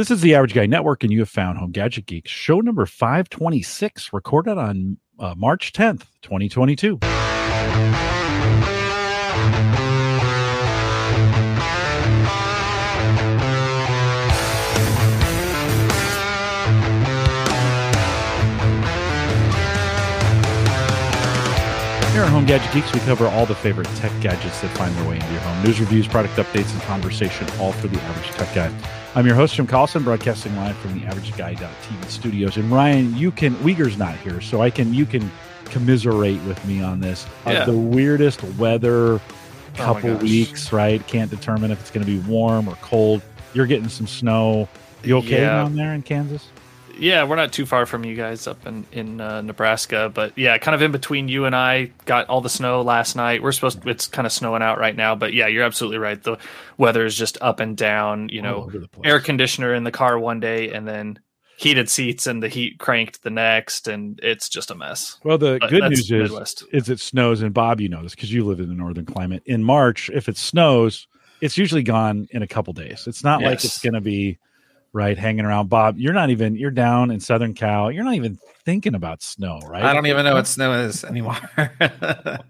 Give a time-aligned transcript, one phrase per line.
[0.00, 2.86] This is the Average Guy Network, and you have found Home Gadget Geeks, show number
[2.86, 6.98] 526, recorded on uh, March 10th, 2022.
[22.30, 25.16] At Home Gadget Geeks, we cover all the favorite tech gadgets that find their way
[25.16, 25.64] into your home.
[25.64, 28.72] News, reviews, product updates, and conversation, all for the average tech guy.
[29.16, 32.56] I'm your host, Jim Collison, broadcasting live from the Average AverageGuy.tv studios.
[32.56, 35.28] And Ryan, you can Uyghur's not here, so I can you can
[35.64, 37.26] commiserate with me on this.
[37.44, 37.64] Uh, Yeah.
[37.64, 39.20] the weirdest weather Oh
[39.74, 40.22] couple gosh.
[40.22, 41.04] weeks, right?
[41.08, 43.22] Can't determine if it's going to be warm or cold.
[43.54, 44.68] You're getting some snow.
[45.02, 45.62] You okay Yeah.
[45.62, 46.46] down there in Kansas?
[47.00, 50.58] Yeah, we're not too far from you guys up in in uh, Nebraska, but yeah,
[50.58, 51.90] kind of in between you and I.
[52.04, 53.42] Got all the snow last night.
[53.42, 56.22] We're supposed it's kind of snowing out right now, but yeah, you're absolutely right.
[56.22, 56.36] The
[56.78, 58.28] weather is just up and down.
[58.28, 59.10] You know, over the place.
[59.10, 61.18] air conditioner in the car one day, and then
[61.56, 65.18] heated seats and the heat cranked the next, and it's just a mess.
[65.24, 66.64] Well, the But good news is Midwest.
[66.72, 69.42] is it snows, and Bob, you know this because you live in the northern climate.
[69.46, 71.06] In March, if it snows,
[71.40, 73.06] it's usually gone in a couple days.
[73.06, 74.38] It's not like it's going to be
[74.92, 75.68] right hanging around.
[75.68, 77.90] Bob, you're not even you're down in Southern Cal.
[77.90, 79.82] You're not even thinking about snow, right?
[79.82, 81.36] I don't even know what snow is anymore.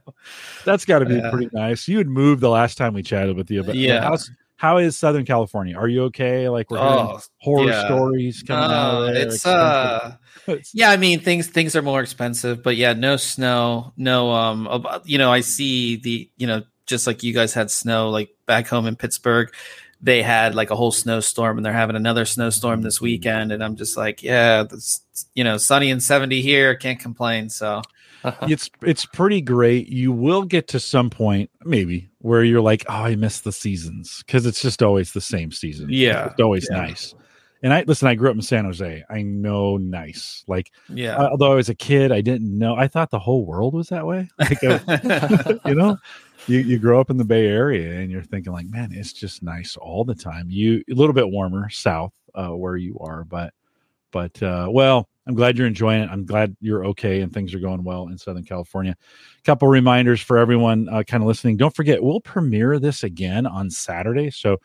[0.64, 1.30] That's got to be Yeah.
[1.30, 1.88] pretty nice.
[1.88, 4.02] You had moved the last time we chatted with you, but Yeah.
[4.02, 5.76] how's, how is Southern California?
[5.76, 6.48] Are you okay?
[6.48, 7.86] Like we're hearing oh, horror yeah.
[7.86, 9.26] stories coming out oh, of there.
[9.28, 10.16] it's uh
[10.74, 15.16] yeah, I mean things things are more expensive, but yeah, no snow, no um you
[15.16, 18.86] know, I see the you know, just like you guys had snow like back home
[18.86, 19.50] in Pittsburgh,
[20.02, 23.76] they had like a whole snowstorm and they're having another snowstorm this weekend and I'm
[23.76, 25.02] just like, yeah, this
[25.34, 27.82] you know, sunny and 70 here, can't complain, so
[28.42, 29.88] it's it's pretty great.
[29.88, 34.22] You will get to some point, maybe, where you're like, "Oh, I miss the seasons,"
[34.26, 35.88] because it's just always the same season.
[35.90, 36.78] Yeah, it's always yeah.
[36.78, 37.14] nice.
[37.62, 38.08] And I listen.
[38.08, 39.04] I grew up in San Jose.
[39.08, 40.44] I know nice.
[40.46, 41.16] Like, yeah.
[41.16, 42.74] although I was a kid, I didn't know.
[42.74, 44.28] I thought the whole world was that way.
[44.38, 44.62] Like,
[45.66, 45.98] you know,
[46.46, 49.42] you you grow up in the Bay Area, and you're thinking like, man, it's just
[49.42, 50.50] nice all the time.
[50.50, 53.52] You a little bit warmer south uh, where you are, but
[54.12, 56.10] but uh, well, I'm glad you're enjoying it.
[56.10, 58.96] I'm glad you're okay and things are going well in Southern California.
[59.44, 61.56] couple reminders for everyone uh, kind of listening.
[61.56, 64.30] Don't forget, we'll premiere this again on Saturday.
[64.30, 64.56] So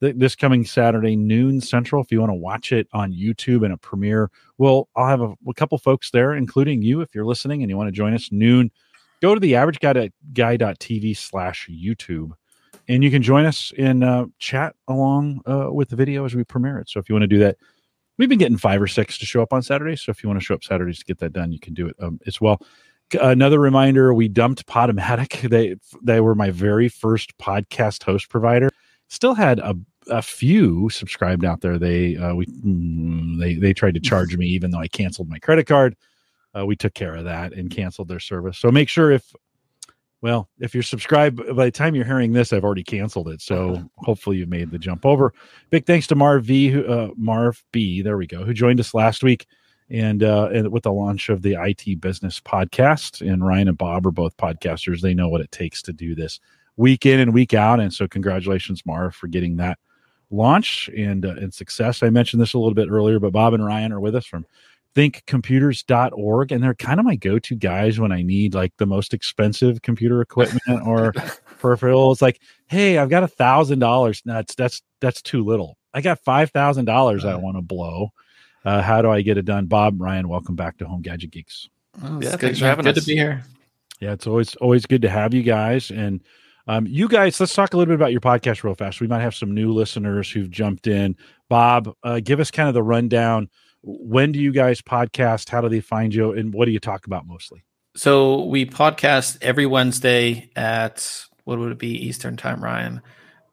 [0.00, 2.02] th- this coming Saturday noon Central.
[2.02, 5.34] If you want to watch it on YouTube and a premiere, well, I'll have a,
[5.46, 8.30] a couple folks there, including you, if you're listening and you want to join us
[8.32, 8.70] noon.
[9.24, 12.32] Go to the average guy guy.tv slash YouTube
[12.88, 16.44] and you can join us in uh, chat along uh, with the video as we
[16.44, 16.90] premiere it.
[16.90, 17.56] So if you want to do that,
[18.18, 20.02] we've been getting five or six to show up on Saturdays.
[20.02, 21.86] So if you want to show up Saturdays to get that done, you can do
[21.86, 22.60] it um, as well.
[23.18, 25.48] Another reminder: we dumped Podomatic.
[25.48, 28.68] They they were my very first podcast host provider.
[29.08, 29.74] Still had a
[30.10, 31.78] a few subscribed out there.
[31.78, 35.38] They uh, we mm, they they tried to charge me even though I canceled my
[35.38, 35.96] credit card.
[36.56, 38.58] Uh, we took care of that and canceled their service.
[38.58, 39.34] So make sure if
[40.24, 43.42] well, if you're subscribed, by the time you're hearing this, I've already canceled it.
[43.42, 45.34] So hopefully you've made the jump over.
[45.68, 49.22] Big thanks to Marv V, uh, Marv B, there we go, who joined us last
[49.22, 49.46] week
[49.90, 53.20] and, uh, and with the launch of the IT Business Podcast.
[53.20, 55.02] And Ryan and Bob are both podcasters.
[55.02, 56.40] They know what it takes to do this
[56.78, 57.78] week in and week out.
[57.78, 59.78] And so congratulations, Marv, for getting that
[60.30, 62.02] launch and uh, and success.
[62.02, 64.46] I mentioned this a little bit earlier, but Bob and Ryan are with us from
[64.94, 69.82] thinkcomputers.org and they're kind of my go-to guys when I need like the most expensive
[69.82, 71.12] computer equipment or
[71.60, 74.22] peripherals like, hey, I've got a thousand dollars.
[74.24, 75.76] That's that's that's too little.
[75.92, 78.10] I got five thousand dollars I want to blow.
[78.64, 79.66] Uh, how do I get it done?
[79.66, 81.68] Bob, Ryan, welcome back to Home Gadget Geeks.
[82.02, 83.04] Oh, Yeah, good, thanks for having good us.
[83.04, 83.44] to be here.
[84.00, 85.90] Yeah, it's always always good to have you guys.
[85.90, 86.22] And
[86.66, 89.00] um, you guys, let's talk a little bit about your podcast real fast.
[89.00, 91.16] We might have some new listeners who've jumped in.
[91.50, 93.50] Bob, uh, give us kind of the rundown.
[93.86, 95.50] When do you guys podcast?
[95.50, 96.32] How do they find you?
[96.32, 97.62] And what do you talk about mostly?
[97.96, 103.02] So we podcast every Wednesday at what would it be Eastern time, Ryan?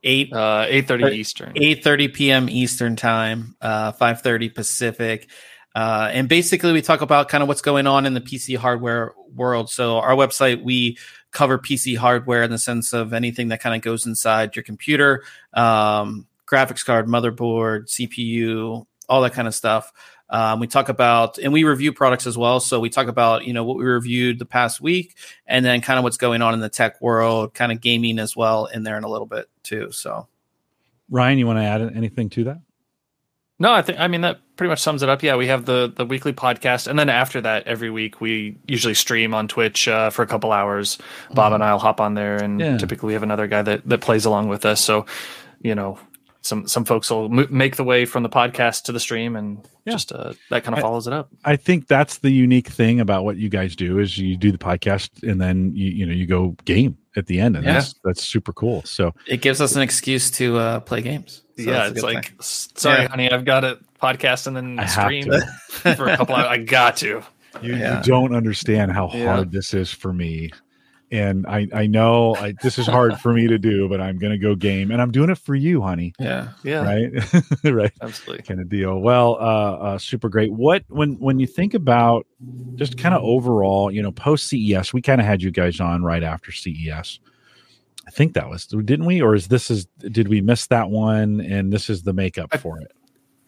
[0.03, 1.13] Eight Uh, eight thirty Right.
[1.13, 1.51] Eastern.
[1.57, 2.49] eight thirty p.m.
[2.49, 5.29] Eastern time, uh, five thirty Pacific,
[5.75, 9.13] uh, and basically we talk about kind of what's going on in the PC hardware
[9.35, 9.69] world.
[9.69, 10.97] So our website we
[11.31, 15.23] cover PC hardware in the sense of anything that kind of goes inside your computer,
[15.53, 19.91] um, graphics card, motherboard, CPU, all that kind of stuff.
[20.31, 22.59] Um, we talk about and we review products as well.
[22.59, 25.99] So we talk about you know what we reviewed the past week, and then kind
[25.99, 28.97] of what's going on in the tech world, kind of gaming as well in there
[28.97, 29.91] in a little bit too.
[29.91, 30.27] So.
[31.09, 32.61] Ryan, you want to add anything to that?
[33.59, 35.21] No, I think I mean that pretty much sums it up.
[35.21, 38.95] Yeah, we have the the weekly podcast, and then after that, every week we usually
[38.95, 40.97] stream on Twitch uh, for a couple hours.
[41.33, 42.77] Bob and I'll hop on there, and Yeah.
[42.77, 44.81] typically we have another guy that that plays along with us.
[44.81, 45.05] So,
[45.61, 45.99] you know,
[46.41, 49.59] some some folks will mo- make the way from the podcast to the stream, and
[49.85, 49.93] Yeah.
[49.93, 51.29] just uh, that kind of I- follows it up.
[51.45, 54.57] I think that's the unique thing about what you guys do is you do the
[54.57, 57.73] podcast and then you you know you go game at the end and Yeah.
[57.73, 58.81] that's that's super cool.
[58.85, 61.41] So It gives us an excuse to uh, play games.
[61.57, 62.35] So yeah, it's like, thing.
[62.41, 63.07] Sorry, Yeah.
[63.09, 65.29] honey, I've got a podcast and then I stream
[65.95, 66.47] for a couple hours.
[66.47, 67.21] I got to.
[67.61, 67.97] you, Yeah.
[67.97, 69.25] you don't understand how Yeah.
[69.35, 70.49] hard this is for me.
[71.11, 74.31] And I, I know I, this is hard for me to do, but I'm going
[74.31, 76.13] to go game and I'm doing it for you, honey.
[76.19, 76.49] yeah.
[76.63, 77.63] Yeah, Right.
[77.65, 77.91] right.
[78.01, 78.43] absolutely.
[78.43, 78.97] kind of deal.
[78.99, 80.53] Well, uh, uh, super great.
[80.53, 82.25] What when when you think about
[82.77, 86.01] just kind of overall, you know, post CES, we kind of had you guys on
[86.01, 87.19] right after CES.
[88.07, 91.41] I think that was didn't we, or is this is did we miss that one?
[91.41, 92.91] And this is the makeup I- for it.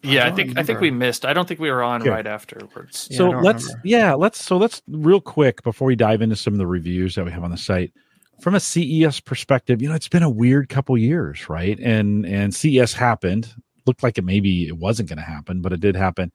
[0.04, 1.24] Yeah, I, don't think I think we missed.
[1.24, 2.10] I don't think we were on Okay.
[2.10, 3.08] right afterwards.
[3.10, 3.80] Yeah, so let's remember.
[3.84, 7.24] yeah let's so let's real quick before we dive into some of the reviews that
[7.24, 7.92] we have on the site
[8.40, 12.54] from a CES perspective you know it's been a weird couple years right and and
[12.54, 13.52] CES happened
[13.86, 16.32] looked like it maybe it wasn't going to happen but it did happen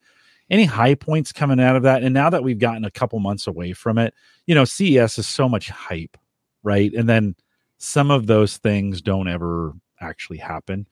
[0.50, 3.48] any high points coming out of that and now that we've gotten a couple months
[3.48, 4.14] away from it
[4.48, 6.18] you know CES is so much hype
[6.64, 7.36] right and then
[7.78, 10.88] some of those things don't ever actually happen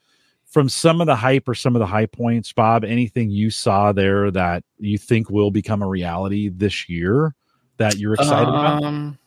[0.49, 3.91] from some of the hype or some of the high points, Bob, anything you saw
[3.91, 7.35] there that you think will become a reality this year
[7.77, 8.83] that you're excited about?
[8.83, 9.17] Um,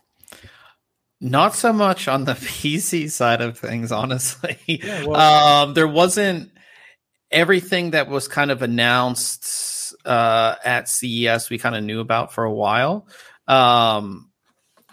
[1.20, 4.56] not so much on the PC side of things, honestly.
[4.66, 5.16] Yeah, well-
[5.68, 6.50] um, there wasn't
[7.30, 11.50] everything that was kind of announced uh, at CES.
[11.50, 13.06] We kind of knew about for a while.
[13.46, 14.30] Um,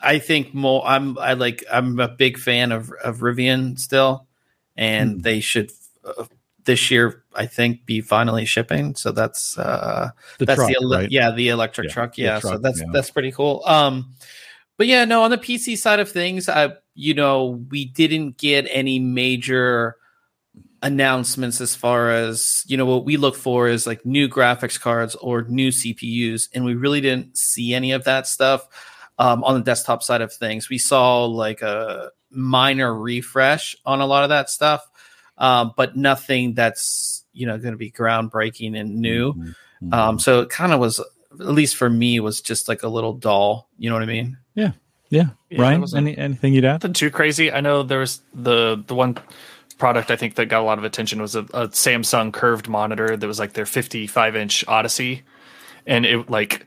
[0.02, 0.86] I think more.
[0.86, 1.64] I'm I like.
[1.72, 4.28] I'm a big fan of of Rivian still,
[4.76, 5.20] and Hmm.
[5.22, 5.72] they should
[6.18, 6.26] uh,
[6.66, 7.24] this year.
[7.36, 8.96] I think be finally shipping.
[8.96, 10.10] So that's uh,
[10.40, 11.12] The that's truck, the ele- right?
[11.12, 12.88] yeah the electric Yeah, truck yeah so that's yeah.
[12.92, 14.14] that's pretty cool um
[14.78, 18.68] but yeah no on the pc side of things i you know we didn't get
[18.70, 19.96] any major
[20.84, 25.16] announcements as far as you know what we look for is like new graphics cards
[25.16, 28.68] or new cpus and we really didn't see any of that stuff
[29.20, 34.06] um, on the desktop side of things we saw like a minor refresh on a
[34.06, 34.88] lot of that stuff
[35.38, 39.94] um, but nothing that's you know going to be groundbreaking and new Mhm, mhm.
[39.94, 43.14] um, so it kind of was, at least for me, was just like a little
[43.14, 43.70] dull.
[43.78, 44.38] You know what I mean?
[44.56, 44.72] yeah.
[45.10, 46.82] Yeah, that Ryan, any, anything you'd add?
[46.82, 47.50] nothing too crazy.
[47.50, 49.18] I know there was the the one
[49.78, 53.16] product I think that got a lot of attention was a, a Samsung curved monitor
[53.16, 55.24] that was like their 55 inch Odyssey,
[55.86, 56.67] and it like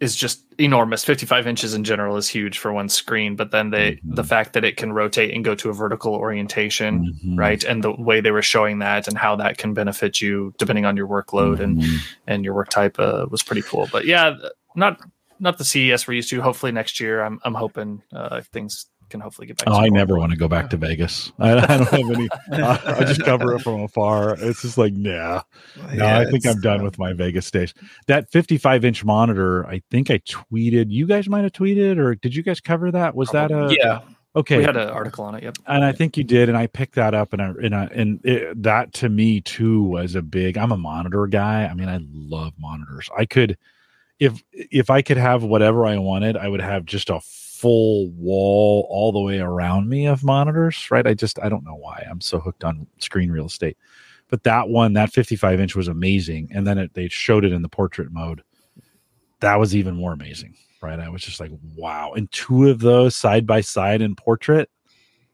[0.00, 1.04] is just enormous.
[1.04, 4.16] 55 inches in general is huge for one screen, but then they Mhm.
[4.16, 7.38] the fact that it can rotate and go to a vertical orientation, Mhm.
[7.38, 10.84] right, and the way they were showing that and how that can benefit you depending
[10.84, 11.98] on your workload and Mhm.
[12.26, 13.88] and your work type uh, was pretty cool.
[13.90, 14.36] But yeah,
[14.74, 15.00] not
[15.38, 16.40] not the CES we're used to.
[16.40, 19.68] Hopefully next year, I'm I'm hoping uh, things can hopefully get back.
[19.68, 19.96] Oh, to I normal.
[19.96, 21.32] never want to go back to Vegas.
[21.38, 22.28] I, I don't have any.
[22.52, 24.36] I, I just cover it from afar.
[24.38, 25.42] It's just like, nah.
[25.92, 27.74] No, I think I'm done uh, with my Vegas days.
[28.06, 30.86] That 55 inch monitor, I think I tweeted.
[30.90, 33.14] You guys might have tweeted, or did you guys cover that?
[33.14, 34.00] Was that a yeah.
[34.34, 34.58] okay?
[34.58, 35.42] We had an article on it.
[35.42, 35.58] Yep.
[35.66, 38.20] and I think you did, and I picked that up, and I and I, and
[38.24, 40.58] it, that to me too was a big.
[40.58, 41.66] I'm a monitor guy.
[41.66, 43.08] I mean, I love monitors.
[43.16, 43.56] I could,
[44.18, 47.20] if if I could have whatever I wanted, I would have just a
[47.56, 50.90] full wall all the way around me of monitors.
[50.90, 51.06] Right?
[51.06, 53.76] I just I don't know why I'm so hooked on screen real estate.
[54.28, 57.62] But that one, that 55 inch was amazing, and then it, they showed it in
[57.62, 58.42] the portrait mode.
[59.40, 60.98] That was even more amazing, right?
[60.98, 62.12] I was just like, wow!
[62.14, 64.68] And two of those side by side in portrait,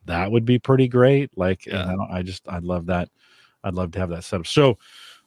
[0.05, 1.31] that would be pretty great.
[1.37, 1.85] Like, Yeah.
[1.85, 3.09] I, don't, I just, I'd love that.
[3.65, 4.47] I'd love to have that set up.
[4.47, 4.79] So,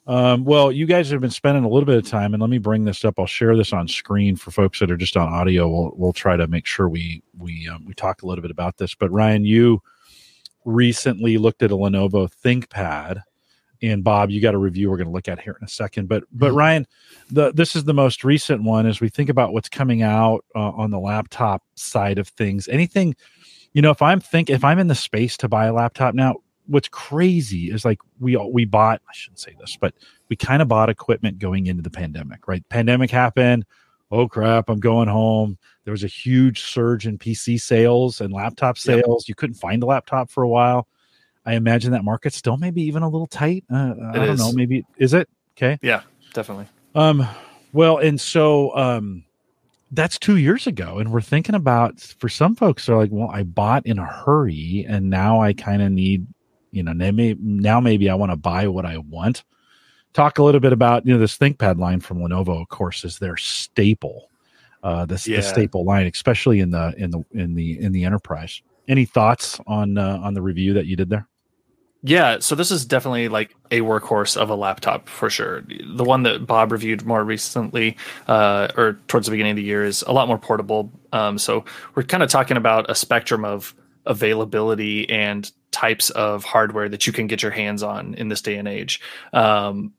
[0.08, 2.60] um, well, you guys have been spending a little bit of time, and let me
[2.60, 3.20] bring this up.
[3.20, 5.68] I'll share this on screen for folks that are just on audio.
[5.68, 8.78] We'll we'll try to make sure we we um, we talk a little bit about
[8.78, 8.94] this.
[8.94, 9.82] But Ryan, you
[10.64, 13.22] recently looked at a Lenovo ThinkPad,
[13.82, 16.08] and Bob, you got a review we're going to look at here in a second.
[16.08, 16.56] But but Mhm.
[16.56, 16.88] Ryan,
[17.32, 20.70] the this is the most recent one as we think about what's coming out uh,
[20.70, 22.68] on the laptop side of things.
[22.68, 23.16] Anything,
[23.74, 26.36] you know, if I'm think if I'm in the space to buy a laptop now,
[26.68, 29.02] what's crazy is like we all we bought.
[29.08, 29.94] I shouldn't say this, but
[30.30, 32.48] we kind of bought equipment going into the pandemic.
[32.48, 33.66] Right, pandemic happened.
[34.12, 34.70] Oh crap!
[34.70, 35.58] I'm going home.
[35.84, 39.04] There was a huge surge in PC sales and laptop Yep.
[39.04, 39.28] sales.
[39.28, 40.88] You couldn't find a laptop for a while.
[41.46, 43.64] I imagine that market's still maybe even a little tight.
[43.72, 44.40] Uh, I don't is.
[44.40, 44.52] know.
[44.52, 45.78] Maybe is it okay?
[45.82, 46.02] Yeah,
[46.34, 46.68] definitely.
[46.96, 47.28] Um,
[47.74, 49.26] well, and so um,
[49.92, 53.44] that's two years ago, and we're thinking about for some folks are like, well, I
[53.44, 56.26] bought in a hurry, and now I kind of need,
[56.76, 59.44] you know, now maybe, now maybe I want to buy what I want.
[60.14, 63.20] Talk a little bit about you know this ThinkPad line from Lenovo, of course, is
[63.20, 64.30] their staple.
[64.84, 65.38] Uh, this Yeah.
[65.38, 68.62] the staple line, especially in the in the in the in the enterprise.
[68.88, 71.28] Any thoughts on uh, on the review that you did there?
[72.08, 75.64] Yeah, so this is definitely like a workhorse of a laptop for sure.
[75.96, 79.84] The one that Bob reviewed more recently, uh, or towards the beginning of the year,
[79.84, 80.92] is a lot more portable.
[81.14, 81.66] Um, so
[81.96, 83.74] we're kind of talking about a spectrum of
[84.06, 88.56] availability and types of hardware that you can get your hands on in this day
[88.56, 89.02] and age.
[89.34, 89.94] Um,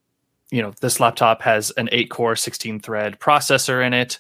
[0.51, 4.19] you know, this laptop has an eight core, 16 thread processor in it,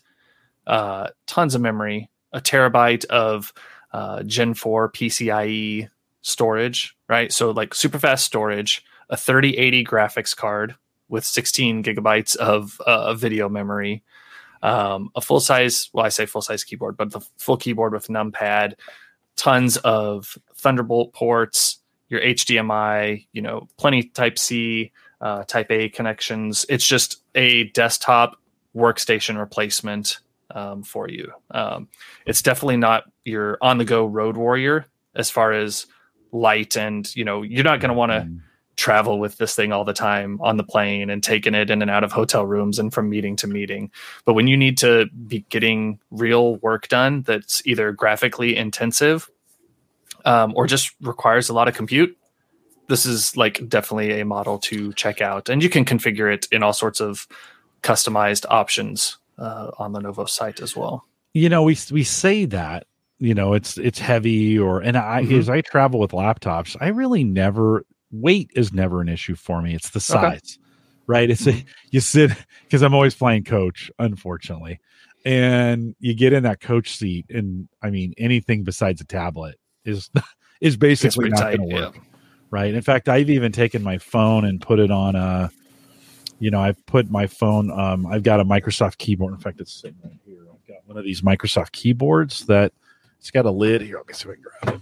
[0.67, 3.55] uh, tons of memory, a terabyte of
[3.93, 5.89] uh, Gen 4 PCIe
[6.21, 7.33] storage, right?
[7.33, 10.75] So like super fast storage, a 3080 graphics card
[11.09, 14.03] with 16 gigabytes of uh, video memory,
[14.63, 18.09] um, a full size, well, I say full size keyboard, but the full keyboard with
[18.09, 18.75] numpad,
[19.37, 21.78] tons of Thunderbolt ports,
[22.09, 26.66] your HDMI, you know, plenty Type C, uh, Type A connections.
[26.69, 28.37] It's just a desktop
[28.75, 30.19] workstation replacement
[30.50, 31.33] um, for you.
[31.50, 31.88] Um,
[32.26, 35.87] it's definitely not your on the go road warrior as far as
[36.33, 38.40] light and you know you're not going to want to mm.
[38.76, 41.90] Travel with this thing all the time on the plane and taking it in and
[41.90, 43.90] out of hotel rooms and from meeting to meeting.
[44.25, 49.30] But when you need to be getting real work done that's either graphically intensive
[50.25, 52.16] um, or just requires a lot of compute
[52.88, 55.49] this is like definitely a model to check out.
[55.49, 57.26] And you can configure it in all sorts of
[57.83, 61.04] customized options uh, on the Novo site as well.
[61.35, 62.87] You know we we say that
[63.18, 65.38] you know it's it's heavy or and i mm-hmm.
[65.38, 67.85] as i travel with laptops i really never
[68.21, 70.63] weight is never an issue for me it's the size okay.
[71.07, 71.59] right it's mm-hmm.
[71.59, 72.31] a, you sit
[72.63, 74.81] because i'm always playing coach unfortunately
[75.25, 80.11] and you get in that coach seat and i mean anything besides a tablet is
[80.61, 82.03] is basically not going to work yeah.
[82.51, 85.51] right in fact i've even taken my phone and put it on a
[86.39, 89.73] you know i've put my phone um i've got a microsoft keyboard in fact it's
[89.73, 92.73] sitting right here i've got one of these microsoft keyboards that
[93.27, 93.97] it's got a lid here.
[93.97, 94.81] Let me see if I can grab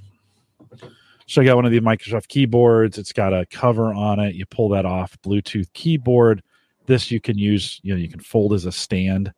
[0.83, 0.91] it.
[1.27, 2.99] So I got one of the Microsoft keyboards.
[2.99, 4.35] It's got a cover on it.
[4.35, 5.17] You pull that off.
[5.23, 6.43] Bluetooth keyboard.
[6.87, 7.81] This you can use.
[7.83, 9.33] You know, you can fold as a stand.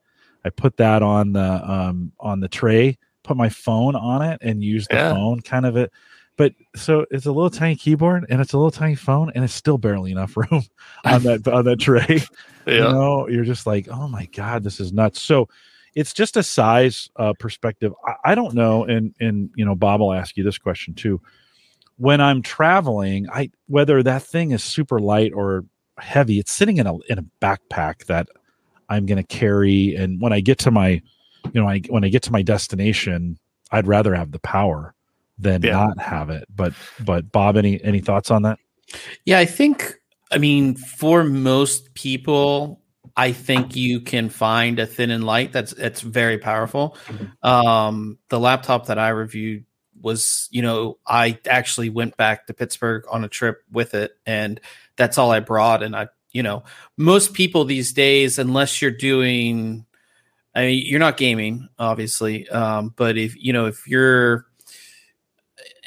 [0.45, 2.99] I put that on the um, on the tray.
[3.23, 5.13] Put my phone on it and use the yeah.
[5.13, 5.93] phone kind of it.
[6.37, 9.55] But so it's a little tiny keyboard and it's a little tiny phone and it's
[9.55, 10.63] still barely enough room
[11.05, 12.23] on that on that tray.
[12.67, 12.75] Yeah.
[12.75, 15.23] You know, you're just like, oh my god, this is nuts.
[15.23, 15.49] So
[15.95, 17.93] it's just a size uh, perspective.
[18.05, 21.21] I, I, don't know, and and you know, Bob will ask you this question too.
[21.99, 25.65] When I'm traveling, I whether that thing is super light or
[25.99, 28.29] heavy, it's sitting in a in a backpack that
[28.89, 31.01] I'm going to carry, and when I get to my,
[31.53, 33.39] you know, I, when I get to my destination,
[33.71, 34.95] I'd rather have the power
[35.39, 35.73] than yeah.
[35.73, 36.45] not have it.
[36.55, 36.75] But
[37.05, 38.59] but Bob, any any thoughts on that?
[39.25, 39.95] Yeah, I think
[40.31, 42.81] I mean for most people
[43.17, 46.97] I think you can find a thin and light that's it's very powerful.
[47.07, 47.49] Mm-hmm.
[47.49, 49.65] Um, the laptop that I reviewed
[50.01, 54.61] was, you know, I actually went back to Pittsburgh on a trip with it, and
[54.97, 55.83] that's all I brought.
[55.83, 56.65] And I, you know,
[56.97, 59.87] most people these days, unless you're doing,
[60.55, 64.47] I mean, you're not gaming, obviously, um, but if you know, if you're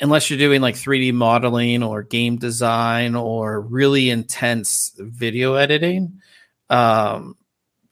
[0.01, 6.21] unless you're doing like 3D modeling or game design or really intense video editing,
[6.69, 7.35] um,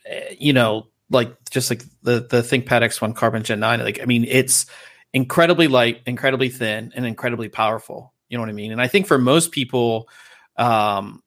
[0.06, 4.06] eh, you know, like just like the the ThinkPad X1 Carbon Gen 9, like I
[4.06, 4.66] mean, it's
[5.14, 8.14] incredibly light, incredibly thin, and incredibly powerful.
[8.30, 8.72] You know what I mean?
[8.72, 10.10] And I think for most people,
[10.58, 11.24] um,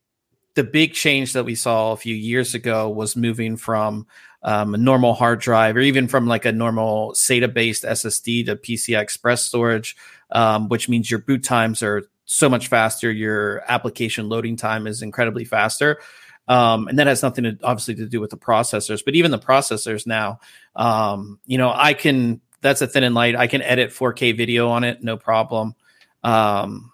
[0.54, 4.06] the big change that we saw a few years ago was moving from
[4.42, 8.56] um, a normal hard drive or even from like a normal SATA based SSD to
[8.56, 9.96] PCI Express storage,
[10.32, 13.10] um, which means your boot times are so much faster.
[13.10, 16.00] Your application loading time is incredibly faster.
[16.48, 19.38] Um, and that has nothing to obviously to do with the processors, but even the
[19.38, 20.40] processors now,
[20.74, 23.36] um, you know, I can, that's a thin and light.
[23.36, 25.74] I can edit 4K video on it, no problem.
[26.22, 26.92] Um,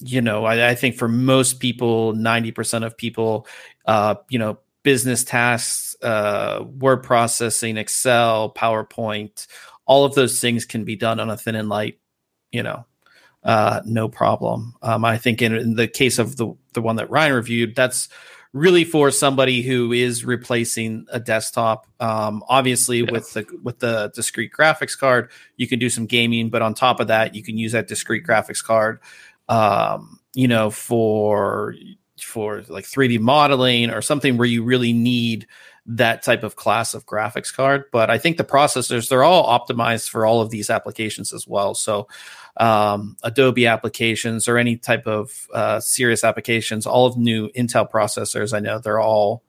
[0.00, 3.46] you know, I, I think for most people, 90% of people,
[3.86, 9.46] uh, you know, business tasks, uh, word processing, Excel, PowerPoint,
[9.86, 11.98] all of those things can be done on a thin and light,
[12.50, 12.86] you know,
[13.42, 14.74] uh, no problem.
[14.82, 18.08] Um, I think in, in, the case of the the one that Ryan reviewed, that's
[18.52, 21.86] really for somebody who is replacing a desktop.
[22.00, 23.10] Um, obviously, yeah.
[23.10, 27.00] with the with the discrete graphics card, you can do some gaming, but on top
[27.00, 29.00] of that, you can use that discrete graphics card,
[29.48, 31.74] um, you know, for
[32.18, 35.46] for like 3D modeling or something where you really need
[35.86, 37.84] that type of class of graphics card.
[37.90, 41.74] But I think the processors they're all optimized for all of these applications as well.
[41.74, 42.08] So
[42.56, 48.54] um, Adobe applications or any type of uh, serious applications, all of new Intel processors,
[48.54, 49.42] I know they're all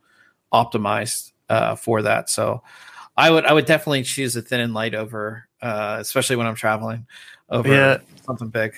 [0.53, 2.29] optimized uh, for that.
[2.29, 2.63] So
[3.17, 6.55] I would I would definitely choose a thin and light over, uh, especially when I'm
[6.55, 7.07] traveling
[7.49, 7.97] over yeah.
[8.25, 8.75] something big.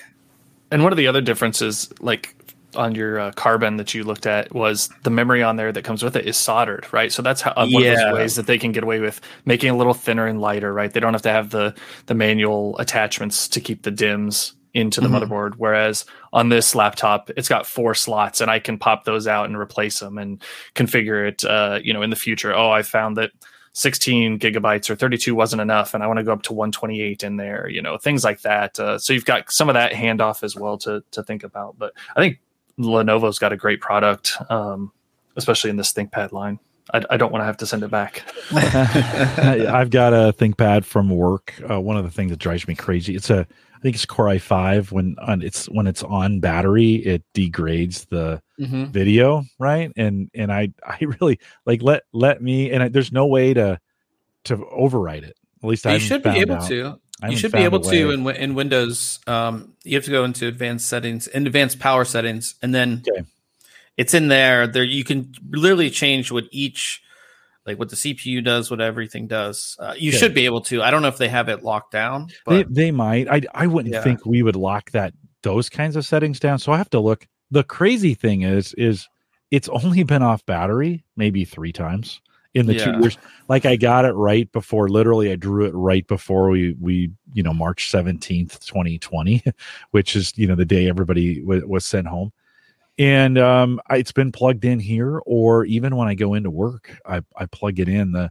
[0.70, 2.34] And one of the other differences, like
[2.76, 6.02] on your uh, carbon that you looked at was the memory on there that comes
[6.02, 7.12] with it is soldered, right?
[7.12, 8.04] So that's how, uh, one of Yeah.
[8.10, 10.92] those ways that they can get away with making a little thinner and lighter, right?
[10.92, 11.74] They don't have to have the
[12.06, 15.22] the manual attachments to keep the DIMMs into the Mhm.
[15.28, 15.52] motherboard.
[15.56, 19.56] Whereas on this laptop, it's got four slots, and I can pop those out and
[19.56, 20.42] replace them and
[20.74, 21.44] configure it.
[21.44, 23.30] Uh, you know, in the future, oh, I found that
[23.76, 27.36] 16 gigabytes or 32 wasn't enough, and I want to go up to 128 in
[27.36, 27.68] there.
[27.68, 28.78] You know, things like that.
[28.78, 31.76] Uh, so you've got some of that handoff as well to to think about.
[31.78, 32.38] But I think
[32.78, 34.92] Lenovo's got a great product, um,
[35.36, 36.58] especially in this ThinkPad line.
[36.92, 38.24] I, I don't want to have to send it back.
[38.52, 41.54] I've got a ThinkPad from work.
[41.68, 43.14] Uh, one of the things that drives me crazy.
[43.16, 44.92] It's a, I think it's Core i5.
[44.92, 48.88] When on it's when it's on battery, it degrades the Mhm.
[48.90, 49.90] video, right?
[49.96, 53.78] And and I I really like let let me and I, there's no way to
[54.44, 55.36] to overwrite it.
[55.62, 56.68] At least I should be able out.
[56.68, 56.98] to.
[57.28, 59.20] You should be able to in in Windows.
[59.26, 63.26] Um, you have to go into advanced settings, in advanced power settings, and then Okay.
[63.96, 64.66] it's in there.
[64.66, 67.02] There you can literally change what each,
[67.66, 69.76] like what the CPU does, what everything does.
[69.78, 70.18] Uh, you Okay.
[70.18, 70.82] should be able to.
[70.82, 73.28] I don't know if they have it locked down, they, but they might.
[73.28, 74.02] I I wouldn't Yeah.
[74.02, 76.58] think we would lock that those kinds of settings down.
[76.58, 77.26] So I have to look.
[77.50, 79.08] The crazy thing is is
[79.50, 82.20] it's only been off battery maybe three times
[82.54, 82.84] in the Yeah.
[82.84, 83.18] two years.
[83.48, 84.88] Like I got it right before.
[84.88, 89.42] Literally, I drew it right before we we you know March seventeenth, twenty twenty,
[89.90, 92.32] which is you know the day everybody w- was sent home.
[92.96, 96.96] And um, I, it's been plugged in here, or even when I go into work,
[97.04, 98.12] I, I plug it in.
[98.12, 98.30] The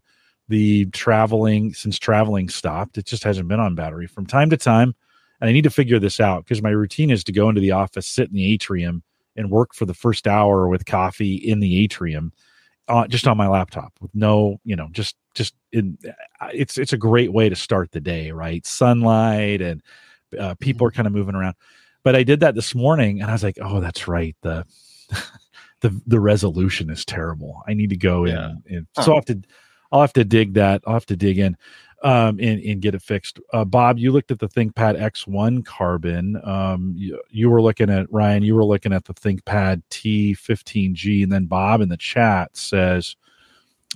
[0.49, 4.93] the traveling since traveling stopped, it just hasn't been on battery from time to time.
[5.41, 7.71] And I need to figure this out because my routine is to go into the
[7.71, 9.03] office, sit in the atrium,
[9.35, 12.31] and work for the first hour with coffee in the atrium,
[12.87, 15.97] uh, just on my laptop with no, you know, just just in.
[16.53, 18.65] It's it's a great way to start the day, right?
[18.65, 19.81] Sunlight and
[20.37, 21.55] uh, people are kind of moving around.
[22.03, 24.35] But I did that this morning, and I was like, oh, that's right.
[24.41, 24.65] The
[25.81, 27.61] the the resolution is terrible.
[27.67, 28.51] I need to go Yeah.
[28.67, 29.41] in, and so I'll have to
[29.91, 30.81] I'll have to dig that.
[30.85, 31.55] I'll have to dig in
[32.03, 33.39] um and, and get it fixed.
[33.53, 36.39] Uh Bob, you looked at the ThinkPad X1 carbon.
[36.43, 41.31] Um you, you were looking at Ryan, you were looking at the ThinkPad T15G and
[41.31, 43.15] then Bob in the chat says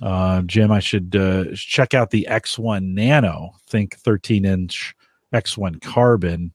[0.02, 4.94] uh Jim, I should uh check out the X1 Nano, think 13 inch
[5.32, 6.52] X1 carbon.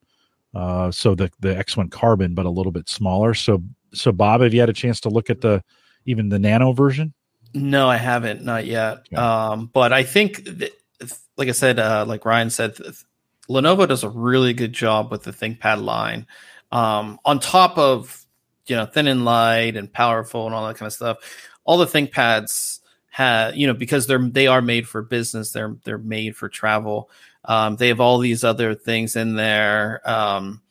[0.53, 3.33] Uh so the the X1 carbon but a little bit smaller.
[3.33, 3.63] So
[3.93, 5.63] so Bob, have you had a chance to look at the
[6.05, 7.13] even the nano version?
[7.53, 9.05] no, I haven't, not yet.
[9.13, 9.15] Okay.
[9.15, 10.71] Um, but I think, that,
[11.37, 12.77] like I said, uh, like Ryan said,
[13.49, 16.27] Lenovo does a really good job with the ThinkPad line.
[16.71, 18.25] Um, on top of
[18.65, 21.17] you know thin and light and powerful and all that kind of stuff,
[21.65, 25.51] all the ThinkPads have you know because they're they are made for business.
[25.51, 27.09] They're they're made for travel.
[27.45, 30.61] Um, they have all these other things in there um,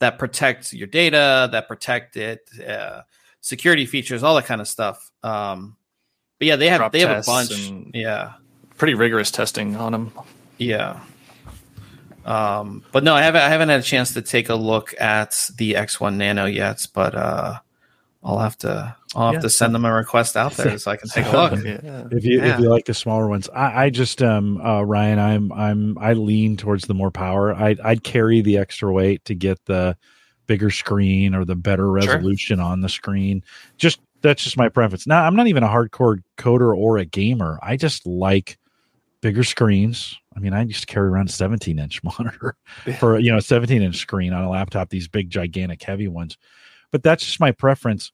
[0.00, 3.02] that protect your data, that protect it, uh,
[3.42, 5.10] security features, all that kind of stuff.
[5.22, 5.76] Um,
[6.38, 7.50] but yeah, they have Drop they have a bunch.
[7.68, 8.32] and- Yeah,
[8.82, 10.12] Pretty rigorous testing on them.
[10.58, 10.98] yeah.
[12.24, 15.50] Um, but no, I haven't I haven't had a chance to take a look at
[15.56, 17.60] the X1 Nano yet, but uh,
[18.24, 19.40] I'll have to I'll have Yeah.
[19.42, 21.52] to send them a request out there so I can take a look.
[21.64, 22.08] Yeah.
[22.10, 22.54] if you Yeah.
[22.54, 26.12] if you like the smaller ones i, I just um uh ryan i'm i'm i
[26.14, 29.96] lean towards the more power i'd, I'd carry the extra weight to get the
[30.48, 31.92] bigger screen or the better Sure.
[31.94, 33.42] resolution on the screen
[33.78, 37.58] just that's just my preference now i'm not even a hardcore coder or a gamer
[37.62, 38.58] i just like
[39.22, 42.56] bigger screens i mean i used to carry around a 17 inch monitor
[42.98, 46.36] for you know a 17 inch screen on a laptop these big gigantic heavy ones
[46.90, 48.12] but that's just my preference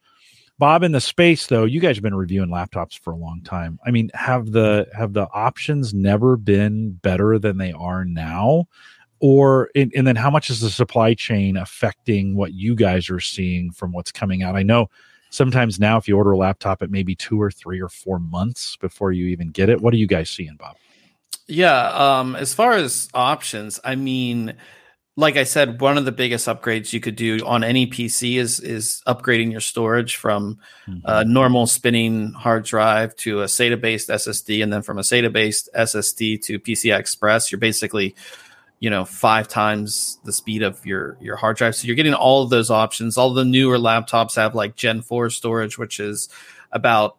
[0.58, 3.78] Bob, in the space though, you guys have been reviewing laptops for a long time.
[3.86, 8.66] I mean, have the have the options never been better than they are now?
[9.20, 13.20] Or and, and then how much is the supply chain affecting what you guys are
[13.20, 14.56] seeing from what's coming out?
[14.56, 14.90] I know
[15.30, 18.18] sometimes now if you order a laptop, it may be two or three or four
[18.18, 19.80] months before you even get it.
[19.80, 20.76] What are you guys seeing, Bob?
[21.48, 24.54] Yeah, um, as far as options, I mean,
[25.16, 28.60] like I said, one of the biggest upgrades you could do on any PC is
[28.60, 30.58] is upgrading your storage from
[31.04, 35.32] a normal spinning hard drive to a SATA based SSD, and then from a SATA
[35.32, 37.50] based SSD to PCI Express.
[37.50, 38.14] You're basically,
[38.78, 41.74] you know, five times the speed of your your hard drive.
[41.74, 43.16] So you're getting all of those options.
[43.16, 46.28] All the newer laptops have like Gen four storage, which is
[46.70, 47.16] about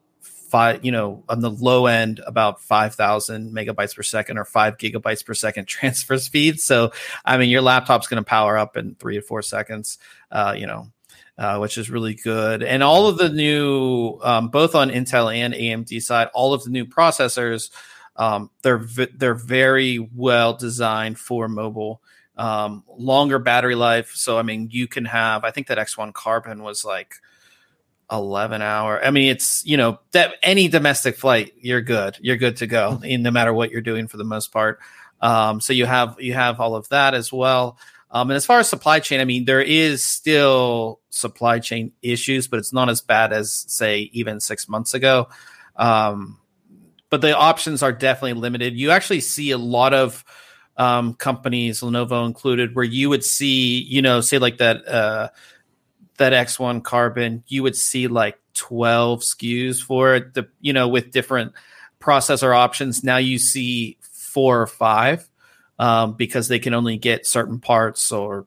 [0.50, 5.26] five, you know, on the low end, about 5,000 megabytes per second or five gigabytes
[5.26, 6.60] per second transfer speed.
[6.60, 6.92] So,
[7.24, 9.98] I mean, your laptop's going to power up in three to four seconds,
[10.32, 10.92] uh, you know,
[11.38, 12.64] uh, which is really good.
[12.64, 16.70] And all of the new, um, both on Intel and AMD side, all of the
[16.70, 17.70] new processors,
[18.16, 22.02] um, they're v- they're very well designed for mobile.
[22.36, 24.12] Um, longer battery life.
[24.16, 25.44] So I mean, you can have.
[25.44, 27.16] I think that X1 Carbon was like
[28.12, 29.04] 11 hour.
[29.04, 32.18] I mean, it's, you know, that any domestic flight, you're good.
[32.22, 33.04] You're good to go Hmm.
[33.04, 34.80] in no matter what you're doing for the most part.
[35.22, 37.78] Um, so you have you have all of that as well.
[38.12, 42.48] Um, and as far as supply chain, I mean, there is still supply chain issues,
[42.48, 45.28] but it's not as bad as say even six months ago.
[45.76, 46.40] Um,
[47.10, 48.76] but the options are definitely limited.
[48.76, 50.24] You actually see a lot of
[50.78, 55.30] um, companies, Lenovo included, where you would see, you know, say like that uh,
[56.20, 61.12] that X1 Carbon, you would see like 12 SKUs for it, the, you know, with
[61.12, 61.54] different
[62.00, 63.04] processor options.
[63.04, 65.28] Now you see four or five
[65.80, 68.46] um, because they can only get certain parts or,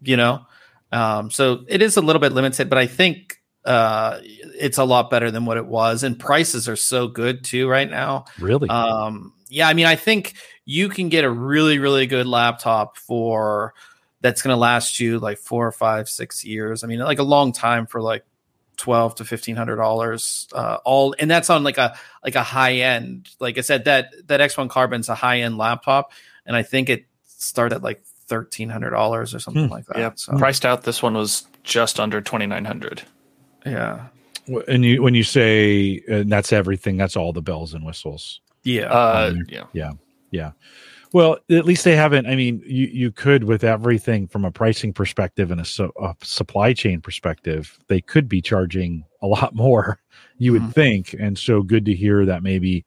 [0.00, 0.46] you know,
[0.90, 5.10] um, so it is a little bit limited, but I think uh, it's a lot
[5.10, 6.02] better than what it was.
[6.02, 8.26] And prices are so good too right now.
[8.38, 8.68] Really?
[8.68, 10.34] Um, yeah, I mean, I think
[10.64, 13.74] you can get a really, really good laptop for
[14.22, 16.82] that's going to last you like four or five, six years.
[16.82, 18.24] I mean, like a long time for like
[18.78, 20.48] twelve to fifteen hundred dollars.
[20.52, 23.28] Uh, all and that's on like a like a high end.
[23.38, 26.12] Like I said, that that X1 Carbon's a high end laptop,
[26.46, 29.72] and I think it started at like thirteen hundred dollars or something Hmm.
[29.72, 29.98] like that.
[29.98, 30.84] Yeah, So priced out.
[30.84, 33.02] This one was just under twenty nine hundred.
[33.66, 34.06] yeah,
[34.68, 38.40] and you when you say uh, that's everything, that's all the bells and whistles.
[38.62, 38.84] yeah.
[38.86, 39.46] Uh, Um,
[40.30, 40.52] yeah,
[41.12, 42.26] Well, at least they haven't.
[42.26, 46.14] I mean, you you could with everything from a pricing perspective and a, su- a
[46.22, 50.00] supply chain perspective, they could be charging a lot more.
[50.38, 50.72] You would Mhm.
[50.74, 52.84] think, and so good to hear that maybe,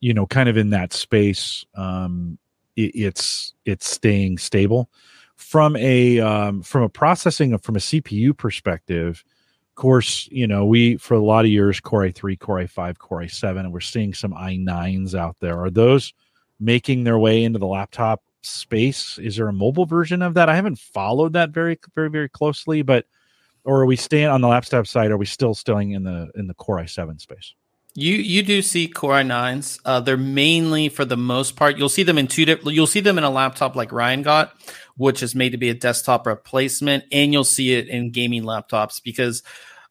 [0.00, 2.38] you know, kind of in that space, um,
[2.76, 4.90] it, it's it's staying stable
[5.36, 9.24] from a um, from a processing from a CPU perspective.
[9.70, 13.22] Of course, you know we for a lot of years Core i3, Core i5, Core
[13.22, 15.58] i7, and we're seeing some i9s out there.
[15.62, 16.12] Are those
[16.58, 19.18] making their way into the laptop space?
[19.18, 20.48] Is there a mobile version of that?
[20.48, 23.06] I haven't followed that very, very, very closely, but
[23.64, 25.10] or are we staying on the laptop side?
[25.10, 27.54] Are we still staying in the in the Core i7 space?
[27.94, 29.80] You you do see Core i9s.
[29.84, 31.78] Uh, they're mainly for the most part.
[31.78, 32.44] You'll see them in two.
[32.44, 34.52] Di- you'll see them in a laptop like Ryan got,
[34.96, 39.02] which is made to be a desktop replacement, and you'll see it in gaming laptops
[39.02, 39.42] because,